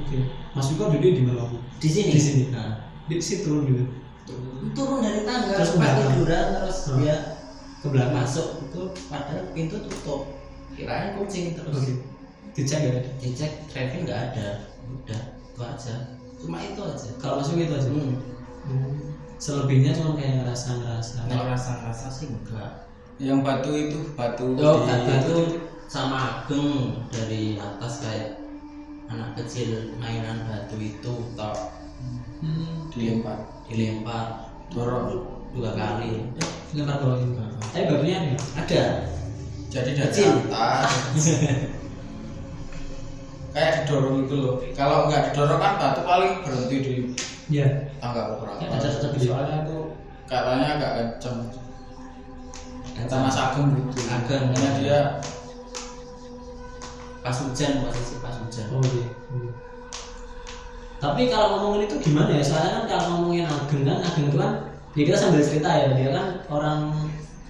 [0.00, 0.18] Oke.
[0.56, 2.12] Mas Wiko duduk di mana di sini.
[2.16, 2.44] Di sini.
[2.48, 3.84] nah, di situ turun gitu?
[4.72, 5.04] Turun.
[5.04, 6.96] Dari tangga Terus pas tiduran terus Hmm.
[7.00, 7.16] dia
[7.84, 8.16] ke belakang.
[8.16, 8.48] masuk.
[8.68, 10.32] Itu padahal pintu tutup.
[10.76, 11.76] Kirain kucing terus
[12.56, 14.48] oke dicek ya dicek Trevin nggak ada.
[14.88, 15.94] Udah itu aja.
[16.40, 17.08] Cuma itu aja.
[17.20, 17.88] Kalau masuk itu aja.
[17.92, 18.16] Hmm.
[18.64, 18.96] Hmm.
[19.36, 21.28] selebihnya cuma kayak ngerasa ngerasa.
[21.28, 22.88] Kalau rasa-rasa sih enggak.
[23.20, 25.36] Yang batu itu batu Oh, di- batu itu
[25.92, 28.40] sama Ageng dari atas kayak
[29.12, 31.76] anak kecil mainan batu itu tok
[32.40, 32.88] hmm.
[32.88, 33.44] dilempar.
[33.68, 34.48] Dilempar.
[34.72, 35.28] Dorong.
[35.52, 36.24] Dua kali.
[36.32, 37.36] Udah, lempar bawah ini
[37.76, 38.40] tapi batunya ada nggak?
[38.56, 38.84] ada.
[39.68, 40.32] Jadi dari Kecil.
[40.48, 40.90] atas
[43.56, 44.60] kayak didorong itu loh.
[44.76, 46.94] Kalau nggak didorong kan batu paling berhenti di
[47.48, 47.88] iya.
[47.96, 49.78] tangga berapa Kayak ada tetap di soalnya itu
[50.28, 51.38] katanya agak kenceng.
[52.96, 54.00] Kata Mas Ageng gitu.
[54.12, 54.44] Ageng.
[54.52, 54.98] Makanya dia
[57.24, 58.66] pas hujan posisi pas hujan.
[58.68, 59.08] Oh iya.
[59.32, 59.50] Hmm.
[60.96, 62.44] tapi kalau ngomongin itu gimana ya?
[62.44, 64.52] Soalnya kan kalau ngomongin Ageng kan Ageng itu kan
[64.92, 65.88] dia kita sambil cerita ya.
[65.96, 66.80] Dia kan orang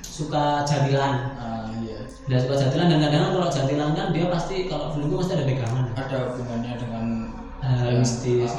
[0.06, 1.65] suka jadilan ah,
[2.26, 5.84] dia suka jadilan dan kadang-kadang kalau jadilan kan dia pasti kalau belum pasti ada pegangan.
[5.94, 7.04] Ada hubungannya dengan
[7.62, 8.50] yang- mistis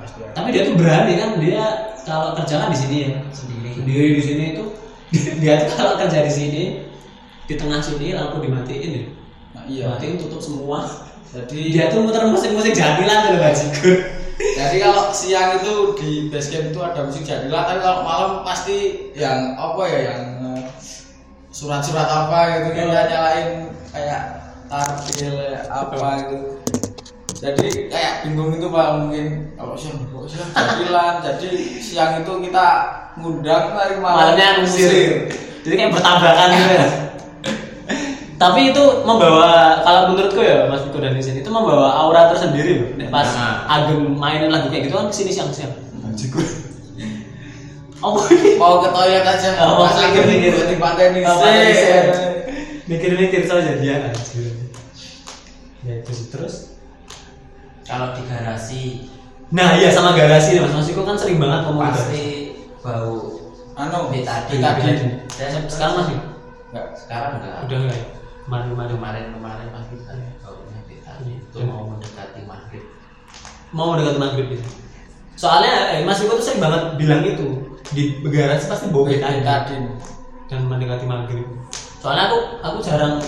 [0.00, 0.32] pasti ada.
[0.32, 1.64] tapi dia tuh berani kan dia
[2.08, 3.70] kalau kerja kan di sini ya sendiri.
[3.76, 4.64] Sendiri di sini itu
[5.44, 6.62] dia tuh kalau kerja di sini
[7.46, 9.04] di tengah sini lampu dimatiin ya.
[9.52, 9.84] Nah, iya.
[9.92, 10.88] Dimatiin tutup semua.
[11.26, 13.98] Jadi dia tuh muter musik-musik jadilan tuh bajigur
[14.58, 19.08] Jadi kalau siang itu di base camp itu ada musik jadilah, tapi kalau malam pasti
[19.16, 20.20] yang apa ya yang
[21.56, 23.02] surat-surat apa gitu kan Iya.
[23.08, 23.48] nyalain
[23.88, 24.22] kayak
[24.68, 25.36] tartil
[25.72, 26.36] apa gitu.
[27.36, 31.14] Jadi kayak bingung itu pak mungkin kalau siang kok siang jadilan.
[31.24, 31.48] Jadi
[31.80, 32.66] siang itu kita
[33.16, 34.92] ngundang malam malamnya ngusir
[35.64, 36.88] jadi kayak bertabrakan gitu ya
[38.36, 42.88] tapi itu membawa kalau menurutku ya Mas Viko dan Nisin itu membawa aura tersendiri loh
[43.08, 43.64] pas Nah.
[43.64, 45.72] Ageng mainin lagu kayak gitu kan ke sini siang-siang
[48.06, 48.22] oh.
[48.56, 50.52] Mau ke toilet aja, Oh, mau pas mikir, lagi mikir.
[50.70, 51.22] di pantai nih.
[51.26, 51.36] Oh,
[52.86, 54.22] mikir-mikir soal jadian aja
[55.82, 56.26] ya itu sih.
[56.30, 56.74] terus?
[57.82, 58.82] Kalau di garasi.
[59.54, 60.74] Nah iya sama garasi nih Mas.
[60.74, 61.98] Mas Viko kan sering banget ngomong garasi.
[62.02, 62.24] pasti
[62.82, 63.14] bau.
[63.76, 65.10] Anu, betadin betadin.
[65.30, 66.16] saya sekarang masih
[66.72, 66.86] Enggak.
[66.96, 68.06] sekarang enggak udah enggak ya?
[68.46, 69.24] Kemarin-kemarin kemarin.
[69.36, 71.64] Kemarin pas kita baunya betadin itu Iya.
[71.70, 72.84] mau mendekati maghrib.
[73.70, 74.66] Mau dekat maghrib gitu.
[75.36, 79.84] Soalnya eh, Mas Iko tuh sering banget bilang itu di garasi pasti bau betadin Betadin.
[80.48, 81.44] dan mendekati maghrib.
[82.00, 83.20] Soalnya aku aku jarang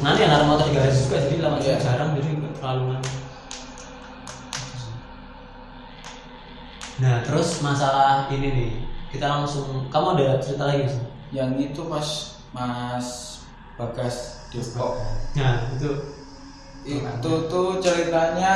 [0.00, 1.76] nanti yang motor di garasi juga jadi lama Iya.
[1.76, 3.10] jarang jadi nggak terlalu nganu.
[7.00, 8.72] Nah terus masalah ini nih
[9.12, 11.04] kita langsung kamu ada cerita lagi sih?
[11.30, 12.06] yang itu pas
[12.50, 13.38] Mas
[13.78, 14.98] Bagas Depok
[15.38, 15.90] Nah itu
[16.98, 18.54] itu tuh ceritanya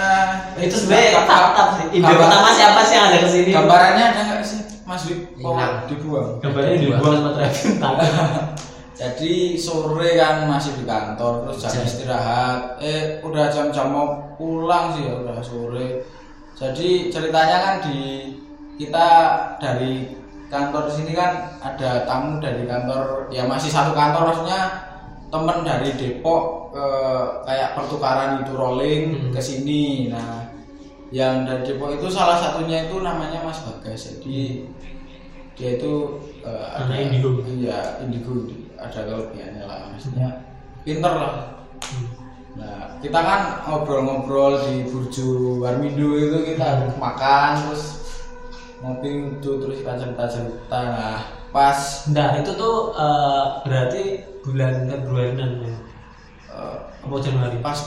[0.59, 1.87] itu sebenarnya Gambar- fakta sih.
[1.95, 3.51] Ide pertama siapa sih yang ada ke sini?
[3.55, 5.75] gambarannya ada nggak sih Mas Wik oh, Hilang.
[5.87, 8.07] dibuang Gambarnya dibuang sama Trevin tadi.
[8.95, 11.83] jadi sore kan masih di kantor terus jam Jam.
[11.83, 14.07] istirahat eh udah jam-jam mau
[14.39, 16.07] pulang sih ya udah sore
[16.55, 18.31] jadi ceritanya kan di
[18.79, 19.09] kita
[19.59, 20.15] dari
[20.47, 24.84] kantor sini kan ada tamu dari kantor ya masih satu kantor maksudnya
[25.35, 26.87] temen dari Depok ke
[27.43, 29.33] kayak pertukaran itu rolling Hmm.
[29.35, 30.47] ke sini nah
[31.11, 34.71] yang dari Depok itu salah satunya itu namanya Mas Bagas jadi
[35.55, 35.93] dia itu
[36.43, 37.43] eh, Anak indigo.
[37.47, 38.47] iya indigo
[38.79, 40.47] ada kelebihannya lah maksudnya
[40.83, 41.35] pinter lah
[42.55, 47.83] Nah, kita kan ngobrol-ngobrol di Burju Warmindo itu kita makan terus
[48.79, 50.81] ngopi itu terus kita cerita-cerita.
[50.95, 51.79] Nah, pas
[52.11, 54.03] Nah itu tuh eh, berarti
[54.43, 55.47] bulan Februari ya?
[56.51, 57.57] eh, apa Januari?
[57.63, 57.79] pas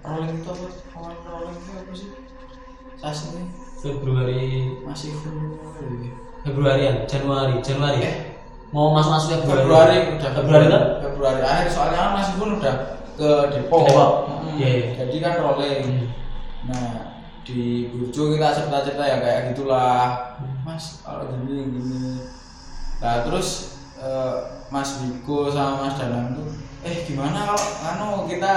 [0.00, 0.66] rolling itu apa?
[0.96, 2.08] Awal rolling itu apa sih?
[2.96, 3.44] Sas ini
[3.76, 6.08] Februari masih Februari.
[6.40, 8.16] Februarian Januari Januari Eh.
[8.72, 12.74] mau masuk masuk Februari Februari udah Februari kan Februari akhir soalnya kan masih pun udah
[13.20, 13.80] ke Depok.
[13.84, 14.10] Ke Depok.
[14.24, 14.86] Mm, Iya, iya.
[14.96, 15.80] Jadi kan rolling.
[15.84, 16.06] Hmm.
[16.68, 16.88] Nah
[17.40, 20.32] di Burjo kita cerita-cerita yang kayak gitulah
[20.64, 22.00] Mas kalau gini gini
[23.00, 24.36] Nah terus eh,
[24.68, 26.48] Mas Wiko sama Mas Danang tuh
[26.80, 28.54] Eh gimana kalau anu kita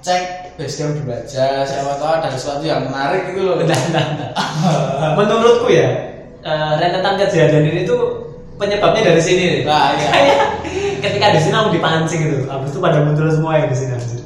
[0.00, 4.30] cek basecamp dulu aja siapa tahu ada sesuatu yang menarik gitu loh Bentar, bentar, bentar.
[5.20, 5.88] menurutku ya
[6.40, 10.08] eh, rentetan kejadian ini tuh penyebabnya dari sini Nah, iya.
[10.14, 10.38] kayak
[11.02, 14.21] ketika di sini aku dipancing itu habis itu pada muncul semua yang di sini.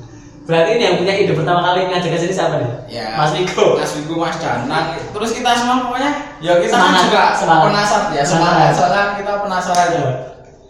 [0.47, 2.71] Berarti ini yang punya ide pertama kali ngajak ke sini siapa nih?
[2.87, 3.75] Ya, Mas Miko.
[3.75, 4.95] Mas Wiku, Mas Danang.
[5.11, 7.65] Terus kita semua pokoknya ya kita kan Semangat, juga semangat.
[7.67, 8.71] penasaran ya, Semangat.
[8.73, 9.99] Soalnya kita penasaran ya.
[9.99, 10.07] Iya.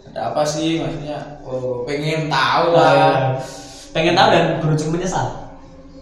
[0.09, 1.19] Ada apa sih maksudnya?
[1.45, 2.89] Oh, pengen tahu Oh, lah.
[2.91, 3.09] iya.
[3.93, 5.27] Pengen tahu dan berujung menyesal.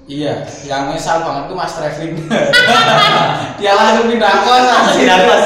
[0.04, 2.12] Iya, yang misal banget tuh Mas Trevin.
[3.58, 4.64] Dia langsung pindah kos.
[4.94, 5.44] Tidak mas.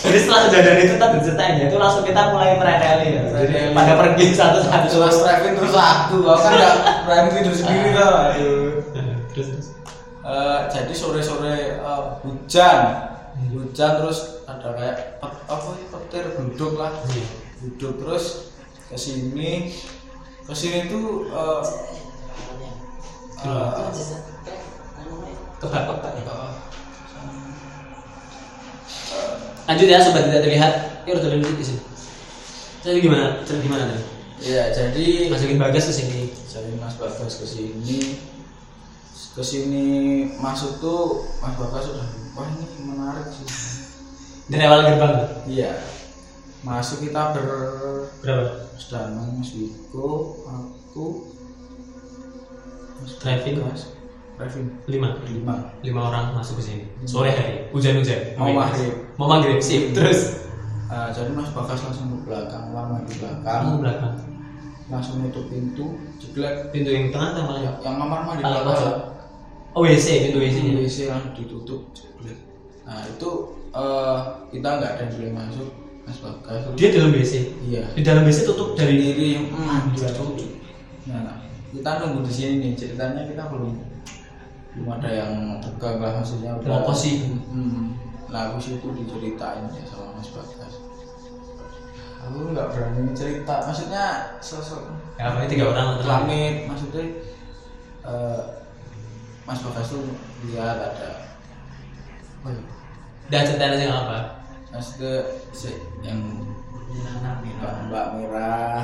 [0.00, 3.22] Jadi setelah kejadian itu tadi ceritain ya, itu langsung kita mulai mereleli ya.
[3.36, 4.86] Jadi pada pergi satu-satu.
[4.88, 7.94] Terus Mas Trevin terus aku, aku kan nggak berani tidur sendiri Ah.
[7.94, 8.14] loh.
[8.26, 8.70] Aduh.
[9.30, 9.68] Terus terus.
[10.20, 12.78] Eh, jadi sore-sore eh, hujan,
[13.50, 17.26] hujan terus ada kayak pet- apa ya petir duduk lah, Iya.
[17.60, 18.24] duduk terus
[18.86, 19.72] ke sini,
[20.44, 21.62] ke sini tuh eh,
[25.60, 26.12] Kebak-kebak
[29.70, 30.72] Lanjut ya sobat tidak terlihat.
[31.06, 31.80] Yuk udah dulu di sini.
[32.80, 33.38] Jadi gimana?
[33.42, 34.02] Jadi gimana tadi?
[34.40, 36.32] ya jadi Masukin bagas ke sini.
[36.48, 38.16] jadi Mas Bagas ke sini
[39.30, 39.84] ke sini
[40.40, 43.44] masuk tuh Mas Bagas sudah wah ini menarik sih
[44.48, 45.44] Dari awal gerbang.
[45.44, 45.76] iya
[46.64, 47.48] masuk kita ber
[48.24, 48.72] Berapa?
[48.72, 50.08] Mas Danang, Mas Wiko,
[50.42, 51.06] aku,
[52.98, 53.60] Mas Trevin.
[53.60, 53.92] Bagas,
[54.40, 55.20] Trevin, Lima.
[55.28, 55.54] lima.
[55.84, 56.84] Lima orang masuk ke sini.
[57.04, 57.68] Sore hari.
[57.70, 58.40] Hujan-hujan.
[58.40, 58.56] Mau Oke.
[58.56, 58.94] maghrib.
[59.20, 59.60] Mau maghrib.
[59.60, 59.92] Sip.
[59.92, 60.40] Terus.
[60.88, 64.14] Ah, jadi Mas Bagas langsung ke belakang, lama di belakang, Kamu belakang.
[64.90, 65.86] langsung nutup pintu,
[66.18, 66.72] jeblek.
[66.74, 67.54] Pintu yang tengah atau?
[67.54, 68.96] Yang, yang kamar mandi Paling belakang.
[69.70, 70.56] Oh WC, pintu WC.
[70.66, 72.38] Pintu WC langsung ditutup, jeblek.
[72.82, 73.30] Nah itu
[73.70, 74.16] eh,
[74.50, 75.68] kita nggak ada yang boleh masuk,
[76.02, 76.60] Mas Bagas.
[76.74, 77.32] Dia dalam WC.
[77.70, 77.82] Iya.
[77.94, 80.34] Di dalam WC tutup dari Diri yang Hmm, dia tutup.
[80.34, 80.50] tutup.
[81.06, 81.38] Nah,
[81.70, 83.78] kita nunggu di sini nih ceritanya kita belum
[84.74, 87.30] belum ada yang tegang lah maksudnya Mau posisi.
[87.46, 87.94] Hmm.
[88.30, 90.74] Nah, habis itu diceritain ya sama Mas Bagas.
[92.20, 94.04] Aku nggak berani cerita, maksudnya
[94.38, 94.86] sosok
[95.18, 97.04] Ya, apa tiga orang Klamit, maksudnya
[98.06, 98.40] eh,
[99.42, 100.04] Mas Bagas tuh
[100.46, 101.10] lihat ada
[102.46, 102.54] oh,
[103.30, 104.18] ceritain aja nggak apa.
[104.70, 105.74] maksudnya si,
[106.06, 106.22] yang
[107.58, 108.82] mbak mbak merah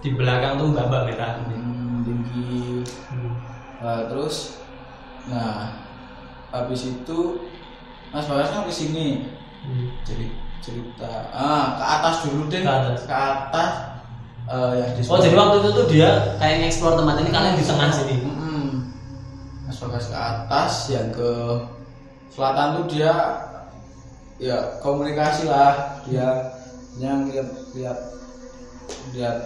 [0.00, 1.32] Di belakang tuh mbak mbak merah.
[1.44, 3.32] hmm, tinggi Hmm.
[3.82, 4.60] Nah, terus
[5.26, 5.74] nah
[6.50, 7.18] habis itu
[8.08, 9.06] Mas Bagas kan ke sini
[9.60, 9.90] Hmm.
[10.00, 13.02] jadi cerita ah ke atas dulu deh Ke atas.
[13.02, 13.70] ke atas
[14.46, 17.64] eh, yang di Oh jadi waktu itu tuh dia kayak nge-explore tempat ini kalian di
[17.64, 18.14] tengah sini.
[18.20, 18.66] Mm-mm.
[19.62, 21.30] Mas Bagas ke atas yang ke
[22.28, 23.12] selatan tuh dia
[24.36, 26.52] ya komunikasi lah dia
[26.94, 27.98] yang lihat lihat
[29.10, 29.36] lihat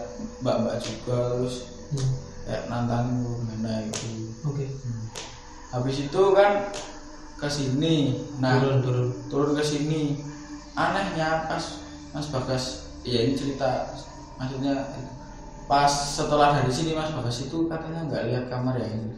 [0.41, 1.55] mbak-mbak juga terus
[1.91, 2.13] Hmm.
[2.45, 4.63] kayak nantangin gimana itu Oke.
[5.71, 6.69] habis itu kan
[7.41, 8.21] ke sini.
[8.37, 9.09] Nah turun turun.
[9.33, 10.21] turun ke sini.
[10.77, 11.81] Anehnya pas
[12.13, 12.65] Mas Bagas
[13.01, 13.89] ya ini cerita
[14.37, 14.77] maksudnya
[15.65, 19.11] pas setelah dari sini Mas Bagas itu katanya nggak lihat kamar yang ini.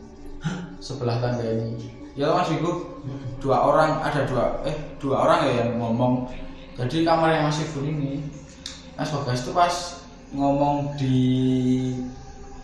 [0.78, 1.90] Sebelah tangga ini.
[2.14, 3.02] Ya Mas Wiku
[3.42, 6.30] dua orang ada dua eh dua orang ya yang ngomong.
[6.78, 8.22] Jadi kamar yang masih full ini
[8.94, 9.74] Mas Bagas itu pas
[10.32, 11.18] ngomong di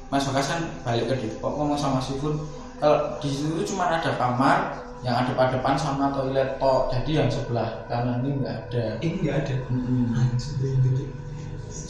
[0.09, 2.40] Mas Bagas kan balik ke Depok ngomong sama si Fun
[2.81, 7.29] kalau di situ cuma ada kamar yang ada pada depan sama toilet tok jadi yang
[7.31, 9.55] sebelah kanan ini nggak ada Ini nggak ada.
[9.71, 10.11] Mm-mm.
[10.11, 11.03] Anjir, gitu.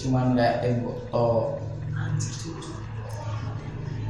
[0.04, 1.44] cuman kayak tembok tok
[1.96, 2.52] Anjir.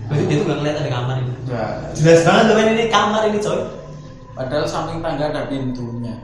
[0.09, 1.33] Berarti dia tuh nggak ngeliat ada kamar ini.
[1.45, 1.71] Nggak.
[1.95, 3.61] Jelas banget loh ini kamar ini coy.
[4.33, 6.15] padahal samping tangga ada pintunya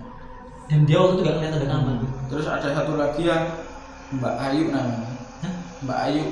[0.65, 1.95] Dan dia waktu itu nggak ngeliat ada kamar.
[2.27, 3.45] terus ada satu lagi yang
[4.15, 5.11] Mbak Ayu namanya
[5.43, 5.55] Hah?
[5.83, 6.25] Mbak Ayu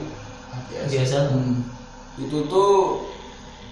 [0.89, 1.33] Biasa.
[1.33, 1.65] Hmm.
[2.17, 3.03] itu tuh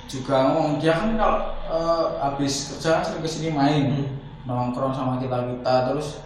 [0.07, 1.39] juga ngomong dia kan kalau
[1.71, 4.07] eh, habis kerja sering ke sini main Hmm.
[4.43, 6.25] nongkrong sama kita kita terus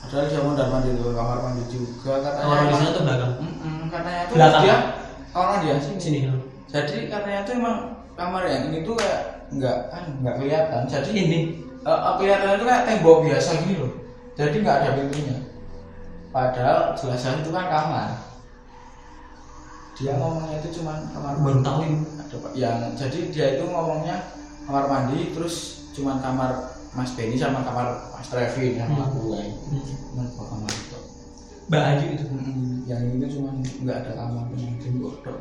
[0.00, 3.32] padahal dia mondar mandir ke kamar mandi juga katanya Kamar di sana tuh belakang.
[3.86, 4.62] Katanya tuh Belakang.
[4.64, 4.76] dia
[5.32, 5.98] mandi ya sini.
[5.98, 6.18] Sini.
[6.66, 7.76] jadi katanya tuh emang
[8.12, 11.38] kamar yang ini tuh kayak nggak kan nggak kelihatan jadi Ini.
[11.80, 13.92] eh, eh, kelihatannya tuh kayak tembok biasa gini loh
[14.34, 15.36] jadi nggak ada pintunya
[16.30, 18.08] padahal jelas-jelas itu kan kamar
[19.94, 21.80] dia ngomongnya itu cuman kamar Baru tahu
[22.18, 24.16] ada yang jadi dia itu ngomongnya
[24.64, 25.54] kamar mandi terus
[25.92, 26.50] cuman kamar
[26.90, 29.04] Mas Benny sama kamar Mas Trevin yang Hmm.
[29.04, 29.82] aku kan Hmm.
[30.14, 30.98] cuman dua kamar itu
[31.64, 32.24] Mbak Ayu itu.
[32.28, 32.84] Mm-mm.
[32.84, 35.36] yang itu cuman nggak ada kamar cuma tembok tok.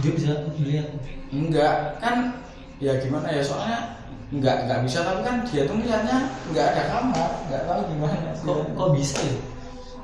[0.00, 0.88] Dia bisa lihat.
[1.30, 2.42] enggak kan
[2.80, 3.94] ya gimana ya soalnya
[4.30, 6.16] nggak nggak bisa tapi kan dia tuh melihatnya
[6.50, 9.36] nggak ada kamar nggak tahu gimana Kok kok bisa ya?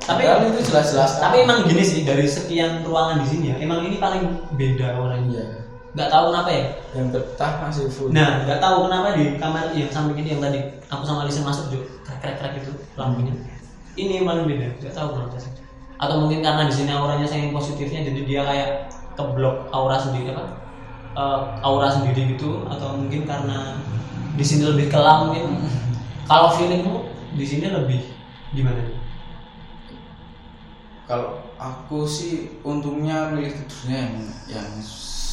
[0.07, 3.83] Tapi Padahal itu jelas-jelas tapi emang gini sih dari sekian ruangan di sini ya, emang
[3.83, 4.23] ini paling
[4.55, 5.66] beda orangnya.
[5.97, 6.64] Nggak tahu kenapa ya.
[6.92, 10.61] yang betah masih full Nah, nggak tahu kenapa di kamar yang samping ini yang tadi
[10.92, 13.32] aku sama Lisa masuk juga krek krek itu lampunya.
[13.97, 15.53] Ini yang paling beda, nggak tahu kenapa sih.
[15.97, 18.70] Atau mungkin karena di sini auranya saking positifnya jadi dia kayak
[19.16, 20.44] keblok aura sendiri apa
[21.16, 23.80] eh, aura sendiri gitu atau mungkin karena
[24.36, 25.64] di sini lebih kelam mungkin
[26.28, 28.05] kalau feelingmu di sini lebih
[28.53, 28.84] gimana
[31.09, 34.14] kalau aku sih untungnya milih tidurnya yang
[34.53, 34.68] yang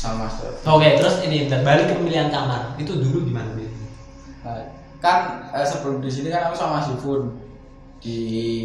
[0.03, 0.27] sama
[0.67, 2.75] oke terus ini balik ke pemilihan kamar.
[2.75, 3.71] Itu dulu gimana Bin?
[4.43, 4.59] Nah,
[4.99, 7.39] kan eh, sebelum di sini kan aku sama si Fun
[8.03, 8.17] di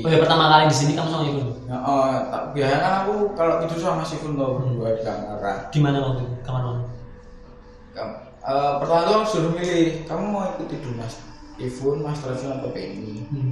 [0.03, 3.15] oh ya pertama kali di sini kamu sama ibu Ya, oh, tak- biasanya kan aku
[3.39, 5.39] kalau tidur sama si Fun tuh berdua di kamar.
[5.71, 6.35] di mana waktu itu?
[6.43, 6.83] Kamar mana?
[7.95, 11.23] Kam- eh, pertama tuh suruh milih, kamu mau ikut tidur mas
[11.59, 13.27] Ifun, Mas Trevin atau Penny?
[13.27, 13.51] hmm.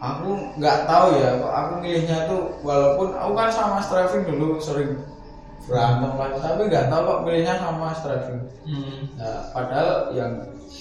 [0.00, 3.88] Aku nggak tahu ya, aku milihnya tuh walaupun aku kan sama Mas
[4.28, 4.96] dulu sering
[5.64, 8.38] berantem lah, tapi nggak tahu kok milihnya sama Trevin.
[8.68, 8.98] Hmm.
[9.16, 10.32] Nah, padahal yang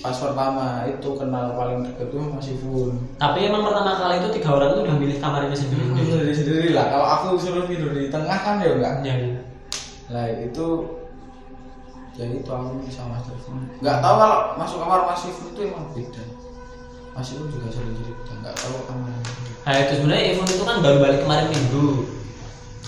[0.01, 2.97] pas pertama itu kenal paling deket tuh Mas Ifun.
[3.21, 6.85] tapi emang pertama kali itu tiga orang itu udah milih kamarnya sendiri Sendiri sendiri lah.
[6.89, 8.93] Kalau aku suruh tidur di tengah kan ya enggak.
[9.05, 9.41] ya, ya.
[10.09, 10.65] Nah itu
[12.17, 13.57] jadi itu aku sama Mas Ifun.
[13.79, 16.23] Nggak tahu kalau masuk kamar Mas Ifun itu emang beda.
[17.13, 18.33] Mas Ifun juga sering cerita.
[18.41, 19.13] Nggak tahu kamar.
[19.63, 21.87] Nah itu sebenarnya Evon itu kan baru balik kemarin minggu.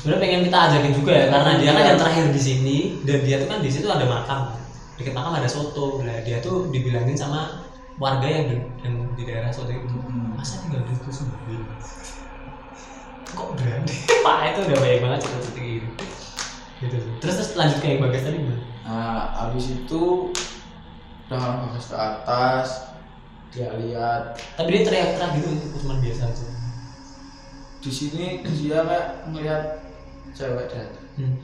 [0.06, 1.89] Sebenarnya pengen kita ajakin juga ya karena dia kan Iya.
[1.89, 4.53] yang terakhir di sini dan dia tuh kan di situ ada makam.
[4.95, 6.06] Dekat makam ada soto.
[6.06, 7.66] Nah dia tuh dibilangin sama
[7.97, 10.38] warga yang di, yang di daerah soto itu Hmm.
[10.38, 11.66] masa tinggal di situ sendiri.
[13.34, 13.89] Kok berani?
[14.26, 15.88] Pak itu udah banyak banget cerita-cerita gitu.
[16.78, 16.97] Gitu.
[17.18, 18.62] Terus terus lanjut kayak bagas tadi gimana?
[18.86, 20.01] Nah abis itu
[21.26, 22.68] udah bagus ke atas
[23.49, 26.45] dia lihat Tapi dia teriak-teriak gitu itu cuma biasa aja.
[27.80, 29.85] di sini dia kayak ngeliat
[30.36, 31.06] cewek datang.
[31.16, 31.36] Hmm.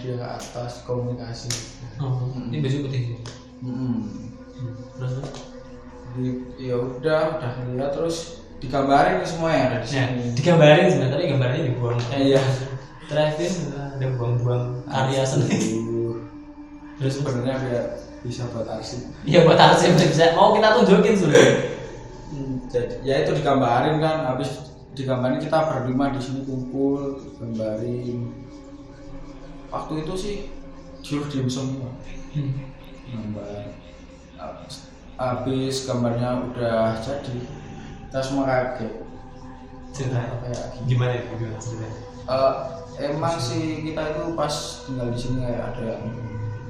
[0.00, 1.50] Dia ke atas komunikasi.
[2.00, 3.02] Oh, ini baju putih.
[3.60, 4.08] Hmm.
[4.54, 4.72] Hmm.
[4.96, 5.14] Terus
[6.56, 10.22] ya udah udah ngeliat terus digambarin semua yang ada di Ya, sini.
[10.32, 12.42] digambarin sebenarnya tapi gambarnya dibuang kayak Iya.
[13.04, 15.58] Travis ada buang-buang karya seni.
[16.96, 17.84] Terus sebenarnya biar
[18.24, 21.44] bisa buat arsip Iya buat arsip bisa mau kita tunjukin sudah.
[22.32, 28.30] Hmm, jadi ya itu digambarin kan habis digambarin kita berlima di sini kumpul gambarin
[29.68, 30.36] waktu itu sih
[31.00, 31.90] jujur diem semua
[32.34, 32.50] Hmm.
[33.06, 33.70] gambar
[34.34, 37.36] Habis- habis gambarnya udah jadi
[38.04, 38.90] kita semua kaget
[39.90, 40.86] Cerita kayak gini.
[40.88, 41.98] gimana ya gimana ceritanya?
[42.26, 42.52] Eh,
[43.06, 44.50] emang sih kita itu pas
[44.82, 46.02] tinggal di sini kayak ada yang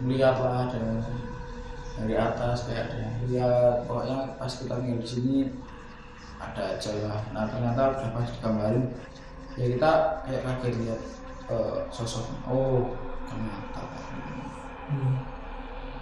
[0.00, 0.82] melihat lah ada
[1.96, 5.36] dari atas kayak ada yang lihat pokoknya pas kita tinggal di sini
[6.40, 7.22] ada aja lah.
[7.34, 8.84] Nah ternyata udah pas digambarin
[9.54, 9.90] ya kita
[10.26, 11.00] kayak kaget lihat
[11.50, 12.90] eh, sosoknya oh
[13.30, 13.82] ternyata.
[14.84, 15.16] Hmm.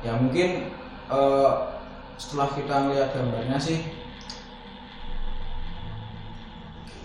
[0.03, 0.75] ya mungkin
[1.13, 1.53] eh,
[2.19, 3.79] setelah kita ngeliat gambarnya sih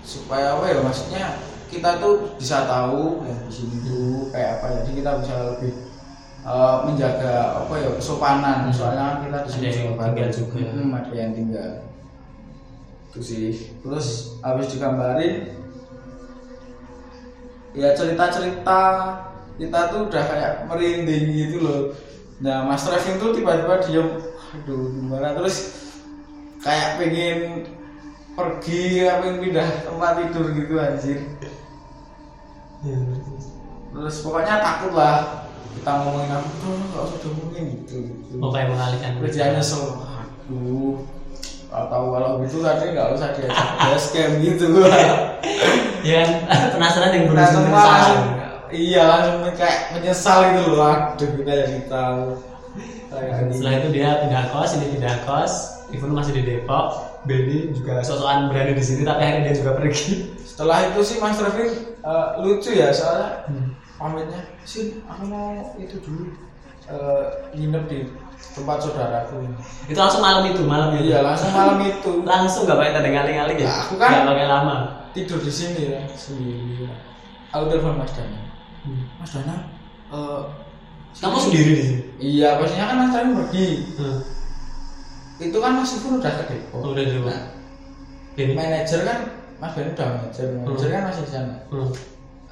[0.01, 1.25] supaya apa ya maksudnya
[1.67, 4.65] kita tuh bisa tahu ya di sini tuh kayak apa.
[4.81, 5.73] Jadi kita bisa lebih
[6.47, 8.71] eh, menjaga apa ya kesopanan.
[8.71, 10.57] Soalnya kan kita di sini Ada yang tinggal juga.
[10.63, 11.71] Hmm, ada yang tinggal
[13.17, 13.73] itu sih.
[13.81, 15.49] Terus habis digambarin
[17.73, 18.81] ya cerita-cerita
[19.57, 21.81] kita tuh udah kayak merinding gitu loh.
[22.45, 24.21] Nah Mas Trevin tuh tiba-tiba diem.
[24.53, 25.33] Aduh gimana?
[25.33, 25.57] Terus
[26.61, 27.65] kayak pengen
[28.37, 31.19] pergi apa pengen pindah tempat tidur gitu anjir.
[32.85, 33.01] Iya.
[33.89, 38.37] terus pokoknya takut lah kita ngomongin apa tuh nggak usah ngomongin gitu, gitu.
[38.37, 41.01] Mau kayak mengalihkan terus dia nyesel aduh
[41.67, 44.67] atau kalau gitu tadi nggak usah diajak basecamp gitu
[46.07, 46.31] Ya kan
[46.71, 48.23] penasaran yang Nah, semua langsung
[48.69, 52.19] iya langsung kayak menyesal gitu loh aduh kita jadi tahu
[53.07, 53.51] gini.
[53.51, 55.53] Setelah itu dia pindah kos, ini pindah kos.
[55.87, 56.87] Ivan masih di Depok.
[57.23, 60.31] Benny juga sosokan berada di sini, tapi akhirnya dia juga pergi.
[60.47, 63.75] setelah itu sih Mas Trevin eh, lucu ya soalnya Hmm.
[63.95, 66.31] pamitnya sih aku mau itu dulu
[66.87, 67.99] eh, nginep di
[68.37, 71.07] tempat saudaraku ini Itu langsung malam itu, malam itu.
[71.07, 73.63] iya langsung malam itu Langsung nggak pakai tanda ngali-ngali ya?
[73.63, 74.75] Ya, aku kan- Nggak pakai lama.
[75.09, 76.85] tidur di sini ya sendiri
[77.49, 78.39] aku telepon Mas Dana
[78.79, 79.03] Hmm.
[79.15, 79.55] Mas Dana
[80.07, 80.41] eh,
[81.13, 82.01] Kamu sendiri di sini?
[82.19, 84.19] iya pastinya kan Mas Trevin pergi Hmm.
[85.39, 87.27] itu kan Mas Ifun udah ke Depok Oh, udah di Depok.
[87.27, 87.43] Nah,
[88.55, 89.19] manajer kan
[89.57, 91.89] Mas Ben udah manajer manajer kan masih di sana Hmm.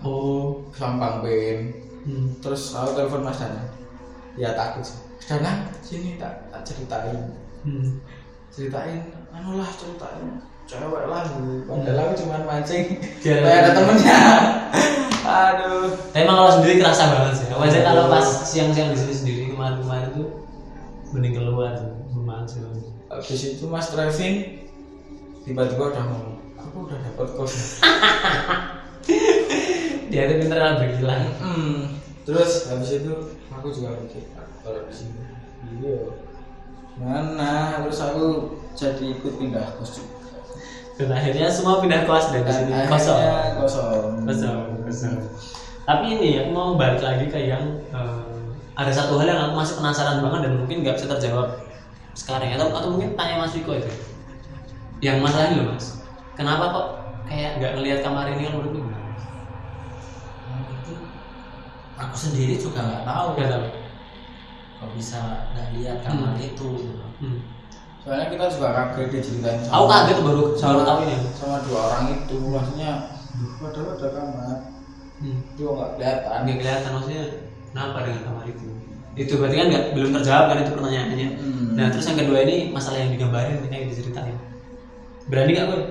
[0.02, 0.66] Oh.
[0.72, 1.60] Sampang Ben
[2.02, 2.34] Hmm.
[2.38, 3.62] terus aku telepon Mas Dana
[4.36, 7.18] ya takut sih Dana sini tak, tak ceritain
[7.62, 7.98] Hmm.
[8.48, 9.02] ceritain
[9.32, 11.66] anu lah ceritain cewek lah gitu.
[11.66, 14.20] padahal aku cuma mancing Biar- ada temennya
[15.28, 17.46] aduh Tapi emang kalau sendiri kerasa banget sih.
[17.50, 20.28] Aja kalau pas siang-siang di sini sendiri kemarin-kemarin tuh
[21.10, 21.74] mending keluar.
[22.08, 22.62] Memang sih.
[23.08, 24.62] habis itu Mas Trevin
[25.42, 27.54] tiba-tiba udah ngomong aku udah dapat kos
[30.06, 31.16] Dia tuh pinter lah bergila.
[31.40, 31.82] hmm.
[32.26, 33.14] Terus habis itu
[33.54, 35.22] aku juga mikir "Ah, kalau di sini
[35.82, 36.00] iya.
[36.96, 40.00] Mana terus aku jadi ikut pindah kos
[40.96, 43.20] dan akhirnya semua pindah kelas dan sini kosong.
[43.60, 44.12] kosong.
[44.24, 45.16] Kosong kosong.
[45.84, 48.24] Tapi ini aku mau balik lagi ke yang eh,
[48.80, 51.48] ada satu hal yang aku masih penasaran banget dan mungkin nggak bisa terjawab
[52.16, 52.48] sekarang.
[52.56, 53.92] Atau atau mungkin tanya Mas Wiko itu.
[55.04, 56.00] Yang masalah ini loh Mas.
[56.40, 56.88] Kenapa kok
[57.28, 58.80] kayak nggak ngelihat kamar ini kan menurutku
[61.96, 63.66] aku sendiri juga nggak tahu Nggak tahu.
[64.76, 65.20] kok bisa
[65.50, 66.68] nggak lihat kamar itu
[67.16, 67.40] Hmm.
[68.02, 71.16] soalnya kita juga kaget diceritain sama- Aku kaget baru baru sama tahu ini.
[71.32, 72.92] sama dua orang itu maksudnya
[73.34, 74.58] "Duh, padahal ada kamar
[75.16, 75.38] Hmm.
[75.48, 77.24] itu nggak kelihatan nggak kelihatan maksudnya
[77.70, 78.68] kenapa dengan kamar itu
[79.16, 81.68] itu berarti kan nggak belum terjawab kan itu pertanyaannya Hmm.
[81.74, 84.36] nah terus yang kedua ini masalah yang digambarin yang diceritain
[85.26, 85.82] berani nggak gue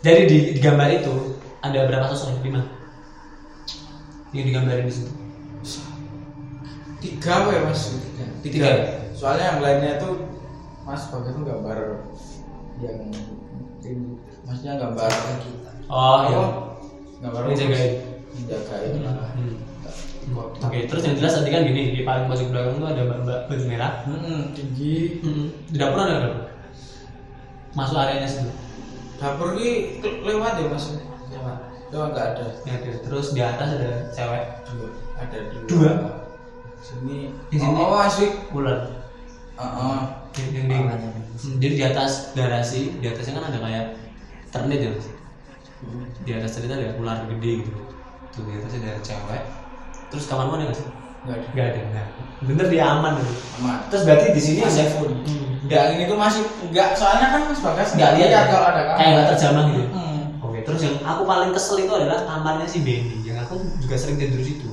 [0.00, 1.12] jadi di, di gambar itu
[1.60, 2.64] ada berapa sosok lima
[4.30, 5.12] yang digambarin di situ.
[7.00, 7.82] Tiga apa ya mas?
[7.96, 8.24] Tiga.
[8.44, 8.70] Tiga.
[9.16, 10.10] soalnya yang lainnya itu
[10.84, 11.78] mas bagas itu gambar
[12.80, 12.98] yang
[13.84, 14.16] ini.
[14.44, 15.08] Maksudnya gambar
[15.44, 15.70] kita.
[15.88, 16.36] Oh iya.
[16.36, 16.44] Apa?
[17.20, 17.92] gambar Yang jagain.
[18.48, 19.28] jagain lah
[20.30, 20.36] Hmm.
[20.36, 23.64] oke terus yang jelas tadi kan gini di paling pojok belakang tuh ada mbak baju
[23.66, 23.92] merah.
[24.06, 25.18] Hmm, tinggi.
[25.24, 25.48] Hmm.
[25.72, 26.36] di dapur ada nggak
[27.74, 28.46] masuk areanya situ
[29.18, 30.86] dapur ini lewat ya mas
[31.90, 32.90] lewat lewat nggak ada ya, ada.
[33.02, 35.92] terus di atas ada cewek dua ada dua, Dua?
[36.80, 37.18] sini
[37.48, 37.76] Di sini?
[37.76, 38.78] oh asik ular
[39.54, 39.98] Heeh.
[40.32, 41.10] yang, yang di Makanya.
[41.36, 43.84] Hmm, jadi di atas garasi di atasnya kan ada kayak
[44.50, 45.06] ternet ya Mas?
[46.20, 47.80] di atas ternet ada ular gede gitu
[48.30, 49.42] tuh di atas ada cewek
[50.08, 50.86] terus kamar mana nggak sih
[51.20, 52.06] nggak ada nggak ada nggak
[52.40, 53.32] bener dia aman gitu.
[53.60, 55.12] aman terus berarti di sini ada full.
[55.12, 58.40] Hmm, nggak ini tuh masih nggak soalnya kan mas bagas nggak lihat ya?
[58.48, 60.09] kalau ada kamar kayak nggak terjamah gitu Hmm.
[60.64, 64.42] Terus yang aku paling kesel itu adalah kamarnya si Benny yang aku juga sering tidur
[64.42, 64.70] situ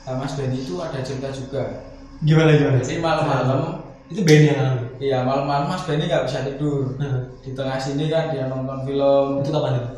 [0.00, 1.86] Nah, Mas Benny itu ada cerita juga.
[2.24, 6.98] gimana gimana Jadi malam-malam, itu Benny yang alami iya malam-malam Mas Benny nggak bisa tidur.
[7.44, 9.38] Di tengah sini kan dia nonton film.
[9.38, 9.88] itu kapan itu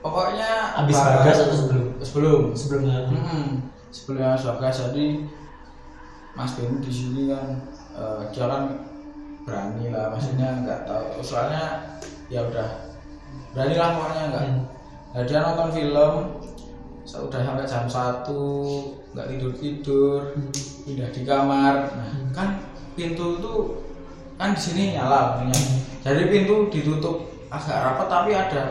[0.00, 1.86] Pokoknya Abis Bagas atau sebelum?
[2.00, 2.40] Sebelum.
[2.56, 5.06] sebelumnya Hmm, sebelum Mas Bagas jadi
[6.38, 7.46] Mas Benny di sini kan
[7.98, 8.62] eh, dia kan
[9.44, 11.20] berani lah, maksudnya nggak tahu.
[11.26, 11.96] Soalnya
[12.30, 12.89] ya udah
[13.52, 14.42] berani lah pokoknya nggak.
[14.46, 14.60] Hmm.
[15.10, 16.14] Nah, dia nonton film
[17.10, 18.42] udah sampai jam satu
[19.10, 20.20] nggak tidur tidur
[20.86, 21.74] pindah di kamar.
[21.90, 22.48] Nah kan
[22.94, 23.82] pintu tuh
[24.38, 25.58] kan di sini nyala lampunya
[26.00, 28.64] jadi pintu ditutup agak rapat tapi ada.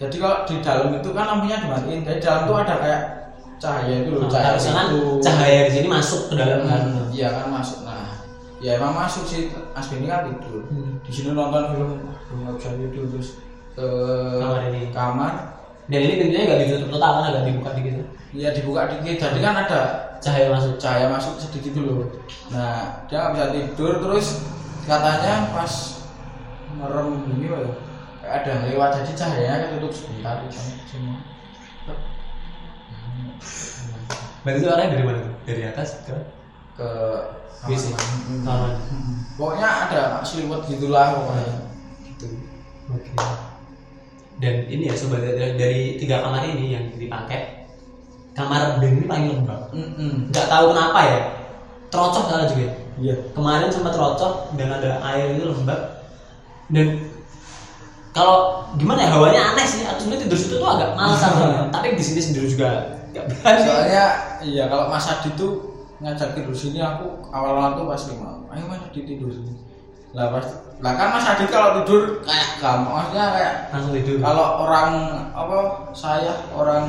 [0.00, 2.04] Jadi kalau di dalam itu kan lampunya dimatiin.
[2.04, 3.02] Jadi dalam tuh ada kayak
[3.60, 5.04] cahaya itu loh Nah, cahaya kan itu.
[5.20, 6.60] cahaya di sini masuk ke dalam.
[6.68, 7.78] Kan Hmm, iya kan masuk.
[7.88, 8.20] Nah
[8.60, 9.48] ya emang masuk sih.
[9.72, 10.62] Mas Beni kan tidur.
[10.68, 11.00] Hmm.
[11.00, 11.90] di sini nonton film
[12.30, 13.28] nggak bisa tidur terus
[13.80, 13.88] ke
[14.36, 14.92] Kamar ini.
[14.92, 15.32] kamar.
[15.88, 17.94] Dan ini pintunya nggak ditutup total kan agak dibuka dikit.
[18.36, 19.16] Ya dibuka dikit.
[19.18, 19.80] Jadi kan ada
[20.20, 20.76] cahaya masuk.
[20.76, 22.12] cahaya masuk sedikit dulu.
[22.52, 23.92] Nah dia nggak bisa tidur.
[24.04, 24.26] Terus
[24.84, 25.72] katanya pas
[26.76, 27.74] merem ini loh
[28.20, 28.90] kayak ada lewat.
[29.00, 30.36] Jadi cahayanya ketutup sebentar
[30.86, 31.16] cuma
[34.40, 35.34] berarti itu orangnya dari mana tuh?
[35.44, 36.14] Dari atas ke
[36.76, 36.88] ke
[37.68, 38.40] WC Hmm.
[38.46, 38.72] kamar.
[39.36, 41.54] Pokoknya ada seliwet gitulah pokoknya.
[42.08, 42.26] Gitu.
[42.88, 43.10] Oke
[44.40, 47.68] dan ini ya sobat dari, dari tiga kamar ini yang dipakai
[48.32, 49.68] kamar Ben ini paling lembab.
[50.32, 51.20] Nggak tahu kenapa ya
[51.92, 53.14] terocok salah juga iya.
[53.36, 56.08] Kemarin sempat rocok dan ada air itu lembab.
[56.72, 57.12] Dan
[58.16, 59.84] kalau gimana ya hawanya aneh sih.
[59.84, 63.60] Aku sebenarnya tidur situ tuh agak sama tapi di sini sendiri juga nggak berani.
[63.60, 64.04] Soalnya
[64.40, 65.52] iya kalau Mas Adi tuh
[66.00, 68.40] ngajak tidur sini aku awal-awal tuh pas lima.
[68.56, 69.69] Ayo Mas Adi tidur sini
[70.10, 70.46] lah pas
[70.80, 74.16] lah kan Mas Adi kalau tidur kayak gampang maksudnya kayak langsung tidur.
[74.18, 74.90] kalau orang
[75.36, 75.58] apa
[75.92, 76.88] saya orang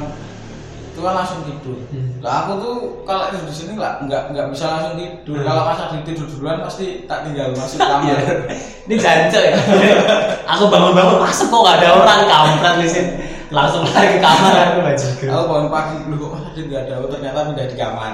[0.91, 1.79] itu kan langsung tidur.
[1.87, 2.19] Hmm.
[2.19, 2.75] lah aku tuh
[3.07, 5.37] kalau tidur di sini nggak nggak nggak bisa langsung tidur.
[5.37, 5.45] Hmm.
[5.45, 8.15] kalau Mas Adi tidur duluan pasti tak tinggal masuk kamar.
[8.15, 8.17] Iya.
[8.89, 9.55] ini jancel ya.
[10.57, 13.11] Aku bangun-bangun masuk kok nggak ada orang kampret di sini.
[13.51, 16.93] Langsung lari ke kamar aku bajikan aku bangun pagi dulu kok Mas Adi nggak ada?
[16.97, 18.13] Oh, ternyata pindah di kamar.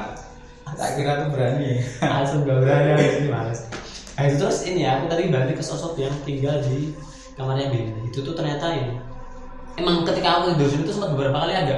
[0.68, 1.80] Tak kira tuh berani.
[2.03, 3.86] Langsung gak berani di sini males
[4.18, 6.97] nah itu terus ini ya aku tadi balik ke sosok yang tinggal di
[7.38, 8.97] kamarnya Billy itu tuh ternyata ini.
[9.78, 11.78] Emang ketika aku tidur tuh sempat beberapa kali agak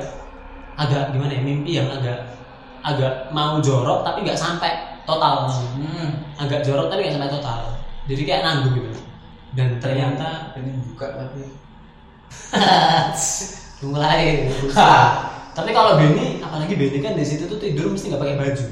[0.79, 2.31] agak gimana ya mimpi yang agak
[2.79, 5.51] agak mau jorok tapi nggak sampai total.
[5.51, 6.23] Hmm.
[6.39, 7.61] agak jorok tapi nggak sampai total.
[8.07, 9.03] Jadi kayak nanggung gitu.
[9.51, 11.43] Dan ternyata ini buka tapi
[13.91, 14.47] mulai.
[15.51, 18.65] Tapi kalau Benny apalagi Benny kan di situ tuh tidur mesti nggak pakai baju.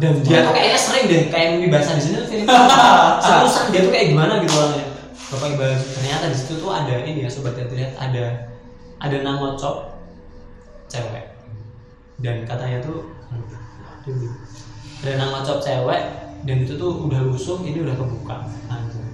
[0.00, 2.48] Dan dia tuh kayaknya sering deh kayak mimpi basah di sini tuh feeling
[3.24, 4.86] seriusan dia tuh kayak gimana gitu orangnya.
[5.30, 8.24] Gak pakai baju ternyata di situ tuh ada ini ya sobat yang terlihat ada
[8.98, 9.76] ada nangocok
[10.88, 11.24] cewek.
[12.20, 13.12] Dan katanya tuh
[15.04, 16.02] ada nama cop cewek
[16.48, 18.36] dan itu tuh udah lusuh ini udah kebuka.
[18.72, 19.04] Anjir.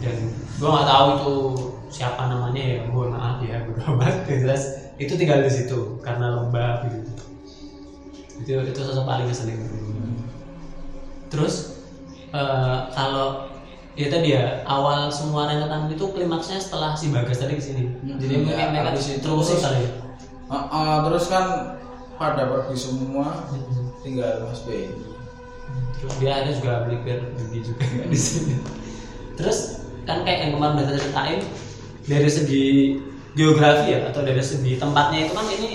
[0.00, 0.16] dan
[0.56, 1.34] gua nggak tahu itu
[1.90, 4.62] siapa namanya ya mohon maaf ya banget yang jelas.
[5.00, 7.19] Itu tinggal di situ karena lembab gitu
[8.40, 9.60] itu itu sosok paling ngeselin.
[11.30, 11.54] Terus
[12.30, 13.46] eh, kalau
[13.94, 17.82] ya tadi ya awal semua rentetan itu klimaksnya setelah si bagas tadi ke sini
[18.16, 19.90] jadi Hmm, mungkin ya, mereka terus terus- kali ya.
[20.50, 21.44] Ah, ah, terus kan
[22.16, 23.46] pada pergi semua
[24.02, 24.90] tinggal Mas Benny
[25.94, 28.54] terus dia ada juga melipir gigi juga di sini.
[29.36, 29.58] Terus
[30.08, 31.40] kan kayak yang kemarin udah ceritain
[32.08, 32.64] dari segi
[33.32, 35.70] geografi ya atau dari segi tempatnya itu kan ini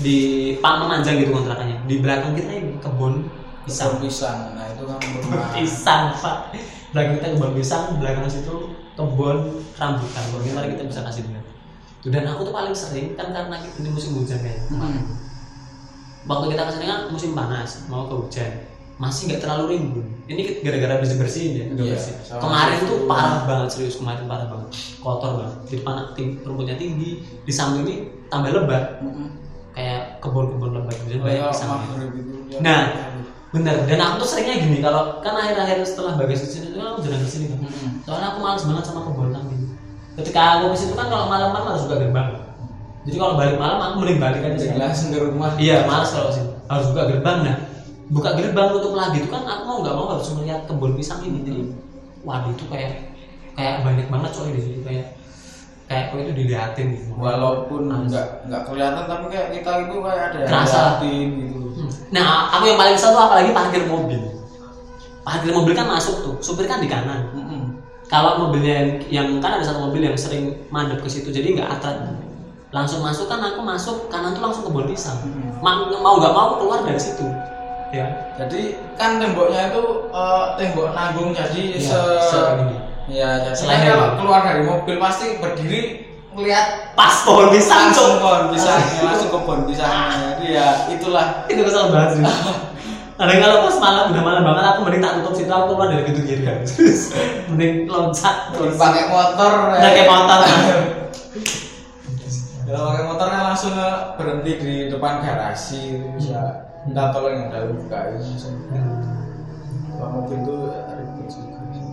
[0.00, 0.18] di
[0.62, 1.84] Pang memanjang gitu kontrakannya.
[1.84, 3.28] Di belakang kita ini kebun
[3.66, 4.00] pisang.
[4.00, 4.56] Pisang.
[4.56, 6.56] Nah itu kan rumah pisang pak.
[6.92, 8.56] Belakang kita kebun pisang belakang situ
[8.94, 9.36] kebun
[9.76, 10.24] rambutan.
[10.32, 11.44] Bagaimana kita bisa kasih lihat
[12.02, 15.06] Tuh, dan aku tuh paling sering kan karena ini musim hujan ya Hmm.
[16.26, 18.50] waktu kita ke sini kan musim panas mau ke hujan
[18.98, 20.06] masih nggak terlalu rimbun.
[20.26, 22.14] Ini gara-gara bersih bersihin ya Iya, bersih.
[22.38, 24.68] kemarin tuh parah banget serius kemarin parah banget.
[24.98, 25.54] Kotor banget.
[25.70, 25.76] Di
[26.14, 28.98] ting- rumputnya tinggi di samping ini tambah lebat.
[29.02, 29.28] Mm-mm.
[29.30, 29.41] kayak
[30.22, 32.58] kebun-kebun lebat gitu banyak Kayak pisangnya maghrib itu ya.
[32.62, 32.80] Nah,
[33.50, 33.76] bener.
[33.90, 36.98] Dan aku tuh seringnya gini kalau kan akhir-akhir setelah bagas ke sini itu kan aku
[37.02, 37.58] jarang ke sini kan.
[37.66, 37.90] Mm-mm.
[38.06, 39.56] Soalnya aku males banget sama kebun tangki.
[40.22, 42.28] Ketika aku ke sini kan kalau malam-malam harus buka gerbang.
[43.02, 44.58] Jadi kalau balik malam aku mending balik aja.
[44.62, 44.70] Sih.
[44.78, 46.46] langsung ke rumah Iya, males kalau sih.
[46.70, 47.56] Harus buka gerbang nah.
[48.12, 51.42] Buka gerbang tutup lagi itu kan aku mau nggak mau harus melihat kebun pisang ini.
[51.42, 51.62] Jadi
[52.22, 53.10] waduh itu kayak
[53.58, 55.18] kayak banyak banget coy di situ kayak
[55.92, 57.12] kayak kok itu diliatin gitu.
[57.14, 60.82] walaupun nggak nggak kelihatan tapi kayak kita itu kayak ada Kerasa.
[61.04, 61.60] gitu
[62.12, 64.20] Nah, aku yang paling kesel tuh apalagi parkir mobil.
[65.24, 67.32] Parkir mobil kan masuk tuh, supir kan di kanan.
[67.32, 67.80] Mm-mm.
[68.06, 71.68] Kalau mobilnya yang, yang kan ada satu mobil yang sering mandep ke situ, jadi nggak
[71.80, 71.96] atret.
[72.68, 75.16] Langsung masuk kan aku masuk kanan tuh langsung ke kebun pisang.
[75.64, 77.24] Ma- mau nggak mau keluar dari situ.
[77.92, 78.08] Ya.
[78.40, 82.76] jadi kan temboknya itu eh, tembok nanggung jadi Iya, se, segini.
[83.10, 85.82] Ya jadi Selain kalau keluar dari mobil pasti berdiri
[86.32, 91.60] melihat Pas pohon pisang langsung pohon pisangnya langsung ke pohon pisangnya jadi ya itulah Itu
[91.66, 92.24] kesel banget sih.
[93.12, 96.02] Ada kalau pas malam udah malam banget aku mending tak tutup situ aku keluar dari
[96.10, 96.58] pintu kiri kan.
[96.66, 97.14] Terus
[97.46, 99.80] mending loncat Kalau pakai motor ya.
[99.84, 100.40] pakai motor.
[102.62, 103.74] kalau pakai motornya langsung
[104.16, 108.54] berhenti di depan garasi bisa minta tolong yang dalam bukain langsung
[109.92, 110.72] kalau mobil juga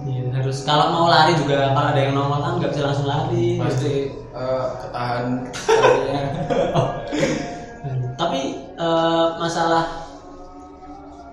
[0.10, 3.48] Iya, harus kalau mau lari juga kalau ada yang nongol kan nggak bisa langsung lari.
[3.56, 5.26] pasti eh, ketahan.
[8.16, 8.42] Tapi
[8.76, 9.84] eh, masalah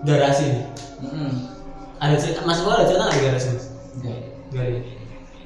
[0.01, 0.65] garasi nih.
[0.99, 1.31] Mm-mm.
[1.97, 3.65] Ada cerita, Mas Bola ada cerita nggak di garasi Mas?
[4.47, 4.79] Gak ada.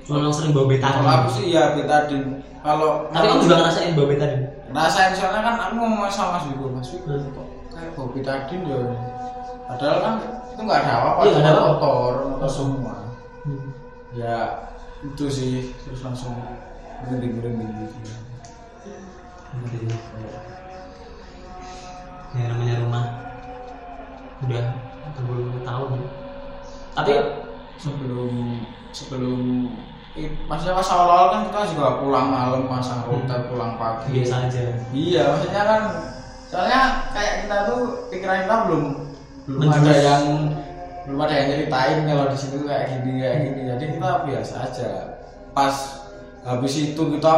[0.01, 0.97] Cuma yang sering bau betadin.
[0.97, 2.23] kalau aku sih ya betadin
[2.59, 4.41] kalau Tapi kamu juga ngerasain bau betadin.
[4.69, 7.31] rasain soalnya kan aku ngomong sama Mas Wiku Mas Wiku Hmm.
[7.31, 8.77] kok kayak bau betadin ya
[9.65, 10.13] padahal kan
[10.49, 12.93] itu nggak ada apa-apa Iya, ada motor motor semua
[13.41, 13.73] Hmm.
[14.13, 14.69] ya
[15.01, 16.37] itu sih terus langsung
[17.01, 18.11] berhenti berhenti gitu
[22.31, 23.05] Ya namanya rumah
[24.41, 24.65] udah
[25.11, 25.91] berpuluh tahun.
[26.93, 27.13] Tapi
[27.75, 28.31] sebelum
[28.91, 29.39] sebelum
[30.15, 34.63] i- maksudnya pas awal-awal kan kita juga pulang malam pasang hotel pulang pagi biasa aja.
[34.91, 35.81] iya maksudnya kan
[36.47, 36.81] soalnya
[37.11, 38.83] kayak kita tuh pikiran kita belum
[39.45, 40.03] belum ada Menjurus.
[40.03, 40.23] yang
[41.11, 44.89] belum ada yang ceritain kalau di situ kayak gini kayak gini jadi kita biasa aja
[45.51, 45.75] pas
[46.47, 47.33] habis itu kita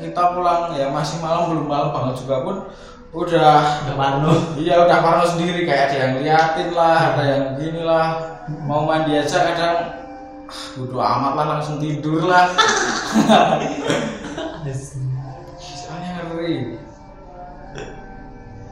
[0.00, 2.56] kita pulang ya masih malam belum malam banget juga pun
[3.10, 4.54] udah Gak parno.
[4.54, 8.06] Iya udah parno sendiri kayak ada yang liatin lah, ada yang gini lah.
[8.62, 9.76] Mau mandi aja kadang
[10.46, 12.54] ah, bodo amat lah langsung tidur lah.
[15.58, 16.78] Soalnya ngeri.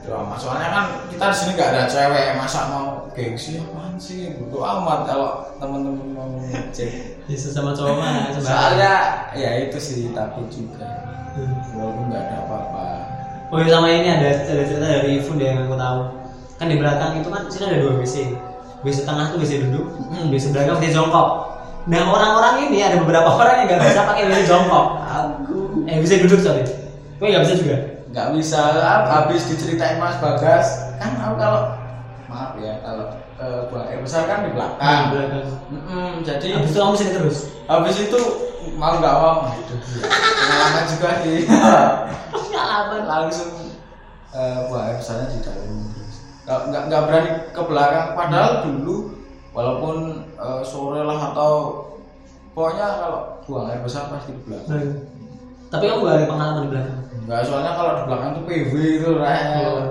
[0.08, 0.38] Amat.
[0.40, 0.86] Soalnya kan
[1.18, 4.30] kita di sini nggak ada cewek masa mau gengsi apaan sih?
[4.38, 7.18] Bodo amat kalau temen-temen mau ngecek.
[7.26, 8.46] Ya sesama cowok mah sembarang.
[8.46, 8.92] Soalnya
[9.34, 10.86] ya itu sih takut juga.
[11.74, 12.86] Walaupun nggak ada apa-apa.
[13.50, 16.00] Oh iya sama ini ada ada cerita dari Ifun deh yang aku tahu.
[16.54, 18.16] Kan di belakang itu kan sini ada dua WC.
[18.86, 20.30] WC tengah tuh WC duduk, Hmm.
[20.30, 21.58] WC belakang WC jongkok.
[21.90, 24.86] Nah orang-orang ini ada beberapa orang yang nggak bisa pakai WC jongkok.
[25.02, 26.62] Aku Eh WC duduk sorry.
[27.18, 27.76] Gue nggak bisa juga.
[28.08, 28.62] nggak bisa
[29.04, 31.62] habis diceritain Mas Bagas kan aku kalau
[32.26, 33.06] maaf ya kalau
[33.38, 35.46] eh, buang air besar kan di belakang belakang.
[35.70, 37.38] Mm-mm, jadi Habis itu kamu sini terus.
[37.64, 38.20] habis itu
[38.74, 39.76] mau nggak mau dia.
[40.36, 41.38] pengalaman juga sih
[42.28, 43.02] Pengalaman.
[43.04, 43.50] langsung
[44.30, 45.68] eh, buang air besarnya di dalam
[46.44, 48.96] nggak nggak nggak berani ke belakang padahal dulu
[49.50, 49.96] walaupun
[50.34, 51.52] eh, sore lah atau
[52.52, 55.06] pokoknya kalau buang air besar pasti di belakang
[55.68, 59.10] tapi kamu gak ada pengalaman di belakang Enggak, soalnya kalau di belakang tuh PV itu.
[59.12, 59.84] Oh.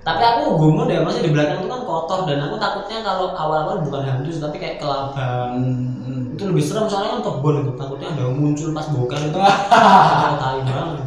[0.00, 3.84] Tapi aku gumun deh maksudnya di belakang itu kan kotor dan aku takutnya kalau awal-awal
[3.84, 5.52] bukan hantu tapi kayak kelabang
[6.00, 9.36] Hmm, itu lebih serem soalnya kan kebun itu takutnya ada muncul pas bokar itu.
[10.24, 10.98] Kalau tai banget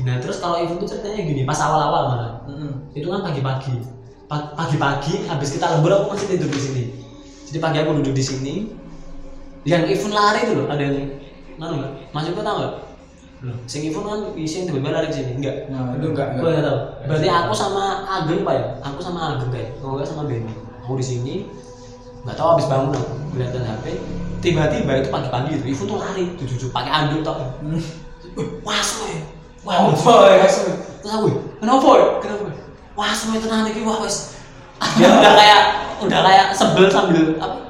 [0.00, 2.32] nah terus kalau itu tuh ceritanya gini pas awal-awal malah.
[2.46, 2.72] Hmm.
[2.92, 3.74] itu kan pagi-pagi.
[4.30, 6.82] Pa- pagi-pagi habis kita lembur aku masih tidur di sini.
[7.50, 8.54] Jadi pagi aku duduk di sini.
[9.66, 10.96] Yang event lari itu loh ada yang
[11.58, 11.92] mana nggak?
[12.14, 12.74] Masuk ke tahu nggak
[13.40, 15.32] Loh, sing event kan isi yang tiba-tiba lari ke sini.
[15.40, 15.56] Enggak.
[15.72, 16.28] Nah, itu enggak.
[16.36, 16.78] Gue nggak tahu.
[17.08, 18.64] Berarti aku sama Ageng pak ya?
[18.84, 20.52] Aku sama Ageng kayak kalau nggak sama Benny
[20.84, 21.34] aku di sini.
[22.28, 23.84] Nggak tahu habis bangun aku kelihatan HP.
[24.40, 26.24] Tiba-tiba itu pagi-pagi itu event tuh lari.
[26.36, 27.24] Tujuh pakai anduk
[27.64, 27.80] Hmm.
[28.62, 29.26] wah semuanya
[29.66, 30.32] wah boy boy.
[31.00, 31.28] terus aku
[31.58, 32.06] kenapa ya?
[32.22, 32.44] Kenapa?
[32.46, 32.54] Ya?
[32.94, 34.36] wah semuanya tenang nih wah wes.
[34.96, 35.60] Dia udah kayak
[36.04, 37.69] udah kayak sebel sambil apa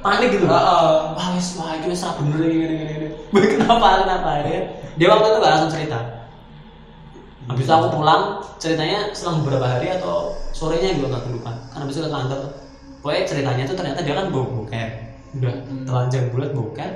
[0.00, 0.92] panik gitu Heeh.
[1.12, 3.08] wah wes wah itu wes bener ini ini ini ini.
[3.32, 4.60] Boy, kenapa kenapa ya
[4.98, 5.98] dia waktu itu gak langsung cerita.
[7.46, 8.22] Habis itu aku pulang
[8.62, 11.52] ceritanya selang beberapa hari atau sorenya juga nggak lupa.
[11.70, 12.40] Karena habis itu ke kantor
[13.00, 14.88] pokoknya ceritanya tuh ternyata dia kan bau boker
[15.30, 15.54] udah
[15.88, 16.90] telanjang bulat boker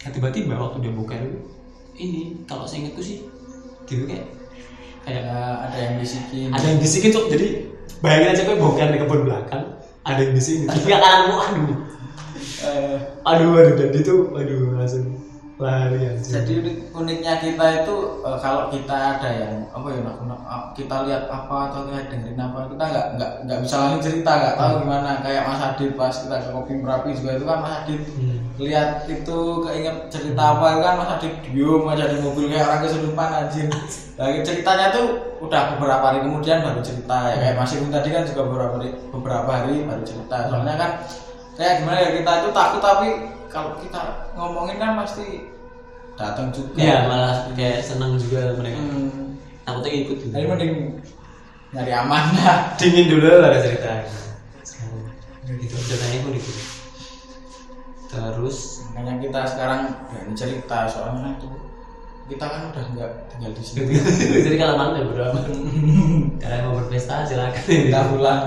[0.00, 1.20] Nah, tiba-tiba waktu dia boker
[2.00, 3.28] ini kalau saya ingatku sih
[3.84, 4.24] gitu kayak.
[5.04, 6.48] Kayak Kayak ada yang bisikin.
[6.52, 7.46] ada yang bisikin cok jadi
[8.00, 9.64] bayangin aja kayak boker di kebun belakang
[10.02, 10.66] ada yang bisikin.
[10.72, 11.78] Terus dia kananmu aduh
[12.60, 15.16] Eh, aduh aduh dan itu aduh langsung
[15.60, 20.00] lari aja jadi unik- uniknya kita itu eh, kalau kita ada yang apa ya
[20.48, 24.30] ah, kita lihat apa atau kita dengerin apa kita nggak nggak nggak bisa langsung cerita
[24.40, 25.10] nggak tahu gimana.
[25.20, 28.38] Kayak Mas Adit pas kita ke kopi merapi juga itu kan Mas Adit Hmm.
[28.60, 32.82] lihat itu keinget cerita apa itu kan Mas Adit diem aja di mobil kayak orang
[32.84, 33.68] kesurupan anjir
[34.20, 35.06] lagi ceritanya tuh
[35.40, 37.36] udah beberapa hari kemudian baru cerita ya.
[37.40, 40.36] Kayak Mas Irun tadi kan juga beberapa hari, beberapa hari baru cerita.
[40.48, 40.90] Soalnya kan
[41.60, 43.08] kayak gimana ya kita itu takut tapi
[43.52, 44.00] kalau kita
[44.32, 45.52] ngomongin kan pasti
[46.16, 46.72] datang juga.
[46.80, 48.80] Iya malah kayak senang juga mereka.
[48.80, 49.36] Hmm.
[49.60, 50.34] takutnya ikut juga.
[50.40, 50.74] Jadi mending
[51.76, 52.58] nyari aman lah.
[52.80, 53.92] dingin dulu baru cerita.
[55.50, 55.76] Gitu.
[55.76, 56.52] Ceritanya pun gitu.
[58.10, 58.58] Terus?
[58.96, 61.48] Makanya kita sekarang berani cerita soalnya itu.
[62.30, 64.00] Kita kan udah nggak tinggal di sini.
[64.48, 65.28] jadi kalau ya berdua
[66.40, 67.62] kalian mau berpesta silakan.
[67.68, 68.42] Kita pulang.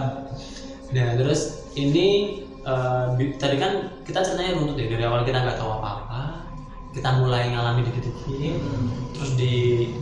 [0.93, 2.42] nah terus ini
[3.19, 3.71] bi- tadi kan
[4.07, 6.47] kita ceritanya runtut ya dari awal kita nggak tahu apa-apa.
[6.93, 8.61] Kita mulai ngalami dikit-dikit.
[9.13, 9.53] Terus di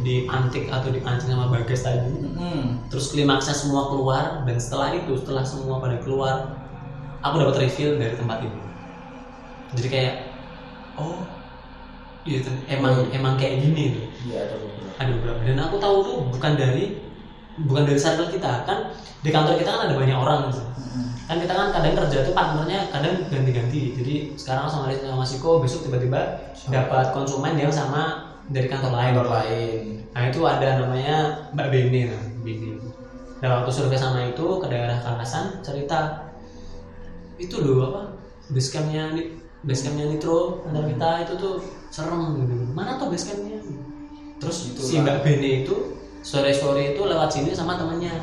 [0.03, 2.12] diantik atau dipancing sama bagas tadi.
[2.41, 2.84] Hmm.
[2.91, 4.43] terus klimaksnya semua keluar.
[4.43, 6.51] Dan setelah itu setelah semua pada keluar
[7.22, 8.59] aku dapat reveal dari tempat ini
[9.72, 10.14] jadi kayak
[10.97, 11.22] oh
[12.28, 14.89] iya emang emang kayak gini tuh Iya ada beberapa.
[14.99, 15.39] ada beberapa.
[15.47, 16.84] Dan aku tahu tuh bukan dari
[17.66, 18.68] bukan dari circle kita.
[18.68, 18.91] Kan
[19.22, 20.62] di kantor kita kan ada banyak orang gitu.
[20.92, 21.08] Hmm.
[21.24, 25.88] kan kita kan kadang kerja tuh partnernya kadang ganti-ganti jadi sekarang sama sama Siko besok
[25.88, 29.84] tiba-tiba dapat konsumen yang sama dari kantor lain Kantor lain.
[30.12, 31.16] Nah itu ada namanya
[31.56, 32.70] Mbak Bene nah, Bene.
[33.42, 36.30] Dan waktu survei sama itu ke daerah Kalasan cerita
[37.42, 38.02] itu loh apa
[38.54, 39.10] basecampnya
[39.66, 41.56] basecampnya Nitro antar kita itu tuh
[41.89, 42.54] serem gitu.
[42.76, 43.64] Mana tuh basecampnya?
[44.38, 45.08] Terus Itu si lah.
[45.08, 45.76] Mbak Bene itu
[46.22, 48.14] sore-sore itu lewat sini sama temennya.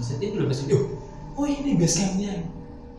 [0.00, 1.03] Jadi itu loh basecamp.
[1.34, 2.46] Oh, ini basecampnya.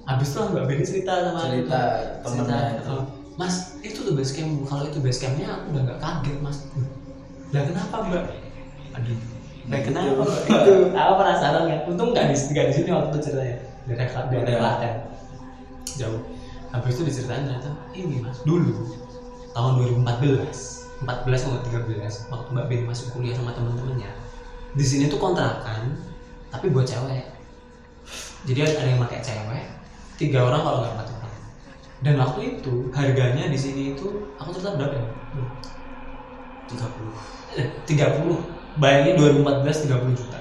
[0.05, 1.81] Habis itu Mbak Bene cerita sama Cerita
[2.21, 2.95] temennya itu.
[3.36, 4.63] Mas itu tuh basecamp.
[4.63, 6.57] Kalau itu basecampnya aku udah nggak kaget mas.
[7.51, 8.23] Lah kenapa Mbak?
[8.95, 9.17] Aduh.
[9.65, 9.88] Lah Gitu.
[9.89, 10.39] kenapa Mbak?
[10.61, 11.79] Itu aku penasaran kan.
[11.89, 13.57] Untung nggak di nggak di sini waktu itu ceritanya.
[13.86, 14.53] Daerah Kla- daerah.
[14.61, 14.93] Klaten.
[15.95, 16.21] Jauh.
[16.69, 18.75] Habis itu diceritain ternyata ini mas dulu
[19.55, 19.71] tahun
[20.03, 24.11] 2014 14 atau 13 waktu Mbak Beni masuk kuliah sama temen-temennya
[24.75, 25.95] di sini tuh kontrakan
[26.51, 27.23] tapi buat cewek
[28.45, 29.65] jadi ada yang pakai cewek
[30.15, 31.25] tiga orang kalau nggak empat orang
[32.05, 35.09] dan waktu itu harganya di sini itu aku cerita berapa ya?
[36.69, 40.39] 30 eh, 30 bayangin 2014 30 juta.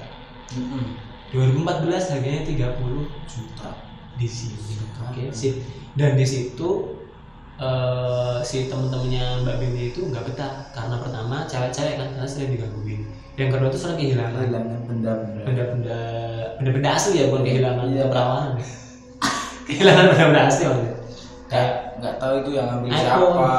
[0.55, 0.85] Hmm.
[1.31, 3.69] 2014 harganya 30 juta.
[4.15, 4.77] Di sini.
[5.03, 5.63] Oke sip.
[5.95, 6.69] Dan di situ
[7.55, 10.69] eh, si temen-temennya Mbak Bini itu nggak betah.
[10.75, 13.01] Karena pertama cewek-cewek kan karena sering digangguin.
[13.39, 14.43] Yang kedua tuh sering kehilangan.
[14.43, 15.41] Kehilangan benda-benda.
[15.43, 16.01] benda-benda
[16.57, 18.03] benda-benda asli ya bukan kehilangan Iya.
[18.07, 18.53] keperawanan
[19.67, 20.93] kehilangan benda-benda asli maksudnya
[21.45, 23.49] kayak nggak tahu itu yang ambil iPhone, siapa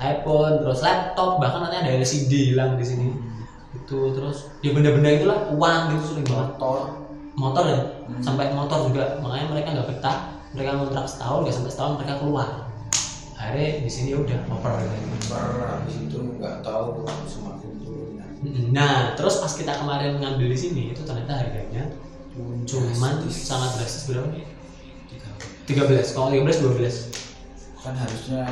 [0.00, 3.06] iPhone, terus laptop, bahkan nanti ada LCD hilang di sini.
[3.74, 6.48] Itu terus ya benda-benda itulah uang gitu sering banget.
[6.56, 6.78] motor
[7.34, 8.22] Motor ya, Hmm.
[8.22, 9.18] sampai motor juga.
[9.18, 10.18] Makanya mereka nggak betah.
[10.54, 12.48] Mereka kontrak setahun, nggak sampai setahun mereka keluar.
[13.34, 15.34] Akhirnya di sini udah oper gitu.
[15.34, 18.22] habis itu nggak tahu semakin turun.
[18.70, 21.82] Nah, terus pas kita kemarin ngambil di sini itu ternyata harganya
[22.66, 24.26] cuman sangat drastis berapa?
[25.64, 26.12] 13.
[26.12, 27.24] Kalau 13 12.
[27.84, 28.48] kan harusnya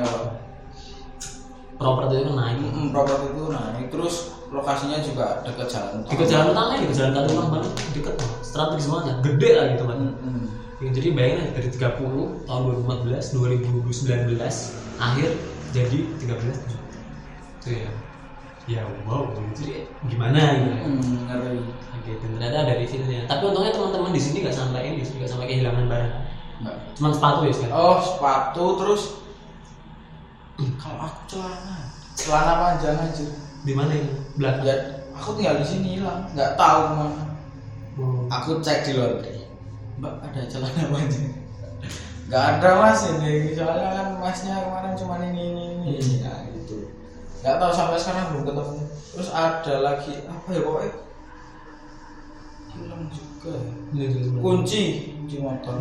[1.80, 2.58] properti itu kan naik.
[2.60, 3.86] Mm, properti itu naik.
[3.88, 4.14] Terus
[4.52, 8.14] lokasinya juga dekat jalan di ke jalan utama ya ke jalan banget deket.
[8.20, 9.14] Banget strategis banget ya.
[9.24, 10.46] Gede lah gitu kan Mm.
[10.82, 12.62] Ya, jadi bayangin aja dari 30 tahun
[13.06, 14.34] 2014 2019
[14.98, 15.30] akhir
[15.70, 16.58] jadi 13
[17.62, 17.90] itu ya
[18.70, 19.26] ya wow
[19.58, 20.70] jadi gimana gitu?
[20.70, 20.76] ya.
[20.86, 21.60] Mm, ngeri
[22.02, 25.46] Oke, dan ternyata ada revealnya tapi untungnya teman-teman di sini nggak sampai ini nggak sampai
[25.46, 26.14] kehilangan barang.
[26.62, 26.76] Nggak.
[26.98, 27.74] cuma sepatu ya sekarang?
[27.78, 29.02] Oh sepatu terus?
[30.82, 31.78] Kalau aku celana.
[32.18, 33.26] Celana panjang aja.
[33.62, 34.10] Di mana ini?
[34.34, 34.66] Belakang?
[34.66, 34.74] Ya
[35.14, 37.24] aku tinggal di sini hilang nggak tahu ke mana.
[38.02, 38.26] Oh.
[38.30, 39.46] aku cek di laundry.
[40.02, 41.26] Mbak ada celana panjang.
[42.26, 43.54] Nggak ada mas ini.
[43.54, 46.18] Soalnya kan masnya kemarin cuma ini ini ini.
[46.18, 46.51] Hmm.
[47.42, 48.74] Nah nggak tahu sampai sekarang belum ketemu
[49.12, 50.92] terus ada lagi apa ya pokoknya
[52.72, 53.72] hilang juga ya.
[53.92, 54.40] Di sebelah.
[54.40, 54.82] kunci
[55.12, 55.74] kunci motor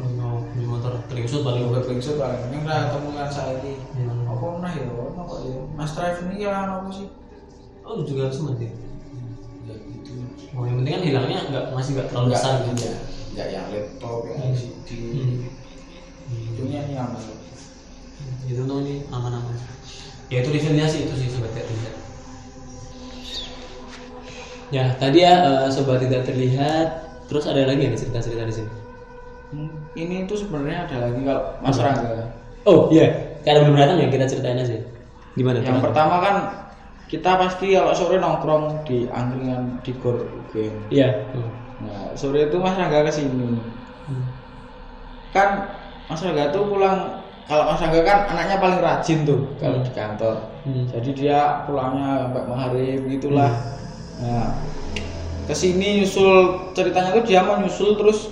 [0.52, 4.28] di motor teringsut paling Oke, bingsu paling ini udah ketemu kan saya ini Hmm.
[4.28, 7.08] apa pernah ya apa kok ya mas drive ini hilang apa sih
[7.82, 8.70] Oh juga semua ya.
[9.64, 10.12] ya gitu
[10.52, 12.82] Oh yang penting kan hilangnya nggak masih nggak terlalu besar gitu.
[12.84, 12.94] ya
[13.32, 14.52] nggak yang laptop yang Hmm.
[14.52, 15.38] LCD Hmm.
[16.54, 17.22] punya ini aman
[18.44, 19.56] Itu untuk ini aman-aman.
[20.32, 21.96] Ya itu revealnya sih itu sih sobat tidak terlihat.
[24.72, 26.88] Ya tadi ya eh, sobat tidak terlihat.
[27.28, 28.72] Terus ada lagi yang cerita-cerita di sini.
[29.52, 31.84] Hmm, ini tuh sebenarnya ada lagi kalau Mas Apa?
[31.92, 32.16] Rangga.
[32.64, 34.80] Oh iya, karena belum datang ya kita ceritain aja.
[35.36, 35.60] Gimana?
[35.60, 35.84] Yang teman?
[35.84, 36.36] pertama kan
[37.12, 40.76] kita pasti kalau sore nongkrong di angkringan di Gor UGM.
[40.88, 41.28] Iya.
[41.36, 41.52] Hmm.
[41.84, 43.60] Nah, sore itu Mas Rangga ke sini.
[44.08, 44.24] Hmm.
[45.36, 45.68] Kan
[46.08, 47.21] Mas Rangga tuh pulang
[47.52, 49.84] kalau Mas Rangga kan anaknya paling rajin tuh kalau Hmm.
[49.84, 50.36] di kantor.
[50.64, 50.88] Hmm.
[50.88, 53.52] Jadi dia pulangnya sampai maghrib gitulah.
[54.24, 54.56] Nah,
[55.44, 56.32] ke sini nyusul
[56.72, 58.32] ceritanya tuh dia mau nyusul terus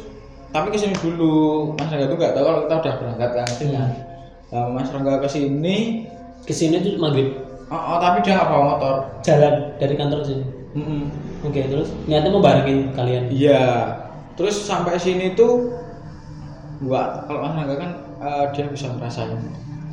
[0.55, 3.47] tapi ke sini dulu Mas Rangga tuh nggak tahu kalau kita udah berangkat kan.
[3.59, 3.91] Hmm.
[4.55, 6.07] Nah, Mas Rangga ke sini,
[6.47, 7.35] Ke sini tuh maghrib
[7.67, 8.95] oh, oh, tapi dia nggak bawa motor.
[9.21, 10.45] jalan dari kantor sini.
[10.79, 11.01] Mm-mm.
[11.43, 13.27] Oke terus niatnya mau barengin kalian.
[13.29, 13.99] Iya.
[14.39, 15.75] Terus sampai sini tuh
[16.79, 19.39] gua kalau Mas Rangga kan eh, dia bisa ngerasain.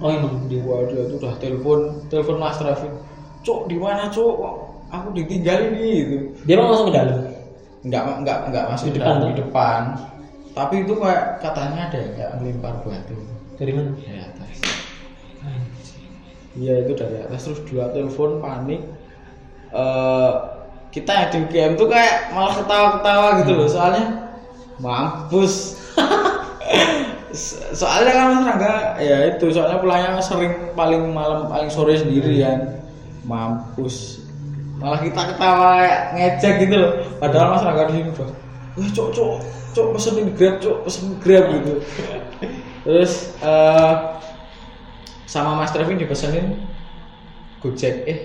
[0.03, 0.61] Oh emang dia.
[0.67, 2.93] Wah dia tuh udah telepon, telepon Mas Traffic.
[3.47, 4.35] Cuk di mana cuk?
[4.37, 4.57] Kok
[4.87, 6.17] Aku ditinggal ini gitu.
[6.47, 7.19] Dia mau masuk ke dalam.
[7.83, 9.83] Enggak enggak enggak masuk Di dalam, depan, di depan.
[10.57, 13.19] Tapi itu kayak katanya ada yang kayak melempar batu
[13.59, 13.91] Dari mana?
[13.99, 14.57] dari atas.
[16.57, 18.81] Iya itu dari atas terus dua telepon panik.
[19.75, 20.33] Eh
[20.95, 24.07] kita yang di UGM tuh kayak malah ketawa-ketawa gitu loh soalnya
[24.81, 25.55] mampus.
[27.37, 32.41] So- soalnya kan Mas Rangga ya itu soalnya pulangnya sering paling malam paling sore sendiri
[32.41, 32.81] kan.
[33.29, 34.25] Mampus.
[34.81, 36.93] Malah kita ketawa kayak ngejek gitu loh.
[37.21, 38.29] Padahal Mas Rangga di sini udah
[38.77, 39.35] wah cok cok
[39.77, 41.73] cok pesenin grab cok pesen grab gitu.
[42.87, 43.13] Terus
[43.45, 43.95] eh
[45.27, 46.57] sama Mas Trevin dipesenin
[47.61, 48.19] Gojek eh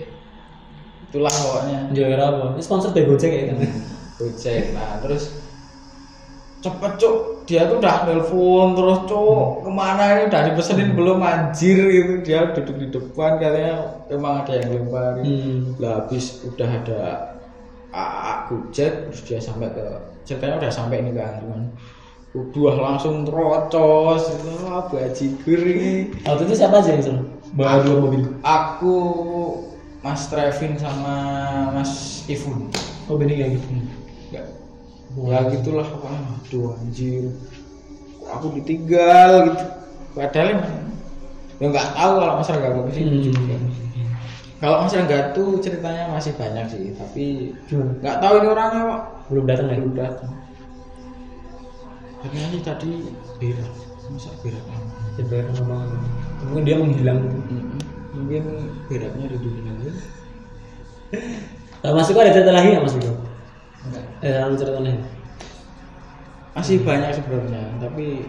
[1.09, 1.91] itulah pokoknya.
[1.91, 2.55] Jual apa?
[2.55, 3.57] Ini sponsor dari Gojek ya kan?
[4.21, 5.43] Gojek nah terus
[6.61, 11.83] cepet cuk dia tuh udah nelpon terus cuk ke mana ini udah dipesenin belum anjir
[11.83, 13.75] gitu dia duduk di depan katanya
[14.07, 15.59] emang ada yang lemparin Hmm.
[15.75, 16.99] lah habis udah ada
[17.91, 19.83] AA Gojek terus dia sampai ke
[20.23, 21.61] ceritanya udah sampai ini kan cuman
[22.31, 24.31] udah langsung terocos
[24.63, 27.19] wah bajigur ini Waktu itu siapa aja yang seru?
[27.51, 28.23] Dua mobil.
[28.39, 28.95] aku
[29.99, 31.15] Mas Trevin sama
[31.75, 32.71] Mas Ifun
[33.05, 33.67] Oh bening ya gitu.
[35.17, 37.31] Ya, ya gitulah aduh anjir
[38.25, 39.65] aku ditinggal gitu
[40.15, 40.49] padahal
[41.61, 43.25] ya nggak tahu kalau Mas Rangga ke sini Hmm.
[43.29, 43.55] juga
[44.61, 47.25] kalau Mas Rangga tuh ceritanya masih banyak sih tapi
[47.69, 49.01] nggak tahu ini orangnya kok
[49.31, 49.77] Belum datang ya?
[49.79, 50.31] belum datang
[52.21, 52.91] sih tadi
[53.41, 53.71] berak
[54.11, 54.63] masa berak
[55.11, 55.91] Sebenarnya ngomong.
[56.47, 57.19] Mungkin dia menghilang.
[57.19, 57.79] Mm-mm.
[58.11, 58.43] mungkin
[58.87, 59.95] beraknya di dunia lain
[61.81, 63.11] Mas Iko ada cerita lagi nggak Mas Iko?
[63.87, 64.99] Enggak Eh, ada cerita lain?
[66.51, 68.27] masih banyak sebenarnya tapi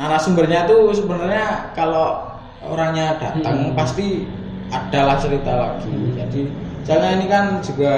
[0.00, 2.24] narasumbernya tuh sebenarnya kalau
[2.64, 3.76] orangnya datang Hmm.
[3.76, 4.24] pasti
[4.72, 6.40] adalah cerita lagi jadi
[6.82, 7.92] soalnya ini kan juga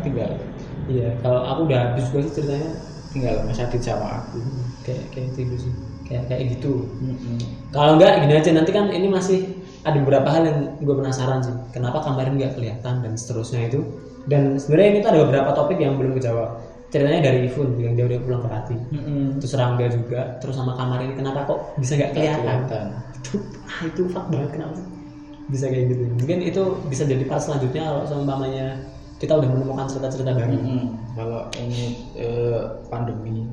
[0.00, 0.30] tinggal
[0.86, 2.70] Iya, kalau aku udah habis juga sih ceritanya
[3.14, 4.42] tinggal Mas Adit sama aku
[4.82, 5.72] kayak kayak itu sih.
[6.02, 6.82] Kayak kayak gitu.
[6.98, 7.38] Mm-mm.
[7.70, 11.54] Kalau enggak gini aja nanti kan ini masih ada beberapa hal yang gue penasaran sih.
[11.72, 13.80] Kenapa kemarin nggak kelihatan dan seterusnya itu.
[14.28, 16.60] Dan sebenarnya ini tuh ada beberapa topik yang belum kejawab.
[16.90, 18.76] Ceritanya dari Ivun yang dia udah pulang ke Pati.
[18.92, 19.38] Mm-mm.
[19.40, 20.20] Terus Rangga juga.
[20.42, 22.44] Terus sama kamar ini kenapa kok bisa nggak kelihatan?
[22.44, 22.86] Kelihatan.
[23.20, 24.80] Itu ah, itu fak banget kenapa
[25.50, 26.02] bisa kayak gitu.
[26.18, 28.66] Mungkin itu bisa jadi part selanjutnya kalau seumpamanya
[29.18, 30.54] kita udah menemukan cerita-cerita baru.
[30.56, 30.84] Mm-mm.
[31.14, 31.82] kalau ini
[32.16, 32.60] eh,
[32.90, 33.44] pandemi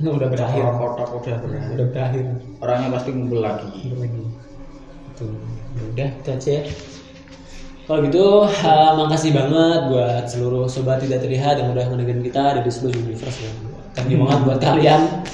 [0.00, 0.62] udah berakhir.
[0.80, 2.24] kota udah berakhir Udah berakhir.
[2.64, 4.22] orangnya pasti ngumpul lagi Bentar lagi.
[5.12, 5.26] Itu.
[5.70, 6.62] Ya udah itu aja ya.
[7.90, 12.70] Kalau gitu, uh, makasih banget buat seluruh sobat tidak terlihat yang udah mendengarin kita dari
[12.70, 13.50] seluruh universe ya.
[13.98, 15.26] Thank you banget buat kalian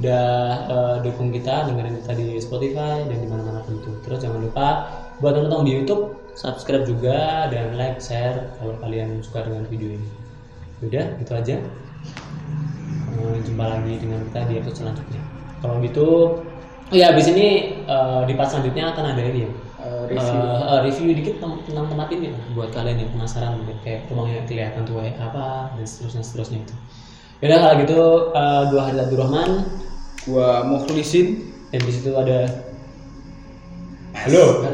[0.00, 0.26] udah
[0.66, 3.94] uh, dukung kita dengerin kita di Spotify dan di mana-mana tentu.
[4.02, 4.68] Terus jangan lupa
[5.22, 10.10] buat teman-teman di YouTube subscribe juga dan like, share kalau kalian suka dengan video ini.
[10.80, 11.56] Udah, itu aja.
[13.14, 15.22] Uh, jumpa lagi dengan kita di episode selanjutnya.
[15.60, 16.08] Kalau gitu,
[16.90, 19.50] oh ya abis ini uh, di part selanjutnya akan ada ini ya.
[19.80, 20.40] Eh, review.
[20.44, 24.84] Eh, review dikit tentang tempat ini lah, buat kalian yang penasaran mungkin kayak rumahnya kelihatan
[24.84, 26.74] tuh kayak apa dan seterusnya seterusnya itu.
[27.40, 28.00] Yaudah kalau gitu
[28.36, 29.50] eh, dua hari Abdurrahman.
[30.28, 32.44] Gua mukhlisin dan di situ ada
[34.12, 34.68] halo.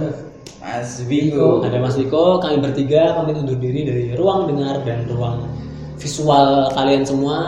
[0.58, 5.46] Mas Vigo ada Mas Wiko kami bertiga pamit undur diri dari ruang dengar dan ruang
[6.02, 7.38] visual kalian semua.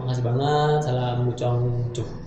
[0.00, 0.88] Makasih banget.
[0.88, 2.21] Salam mucong cuh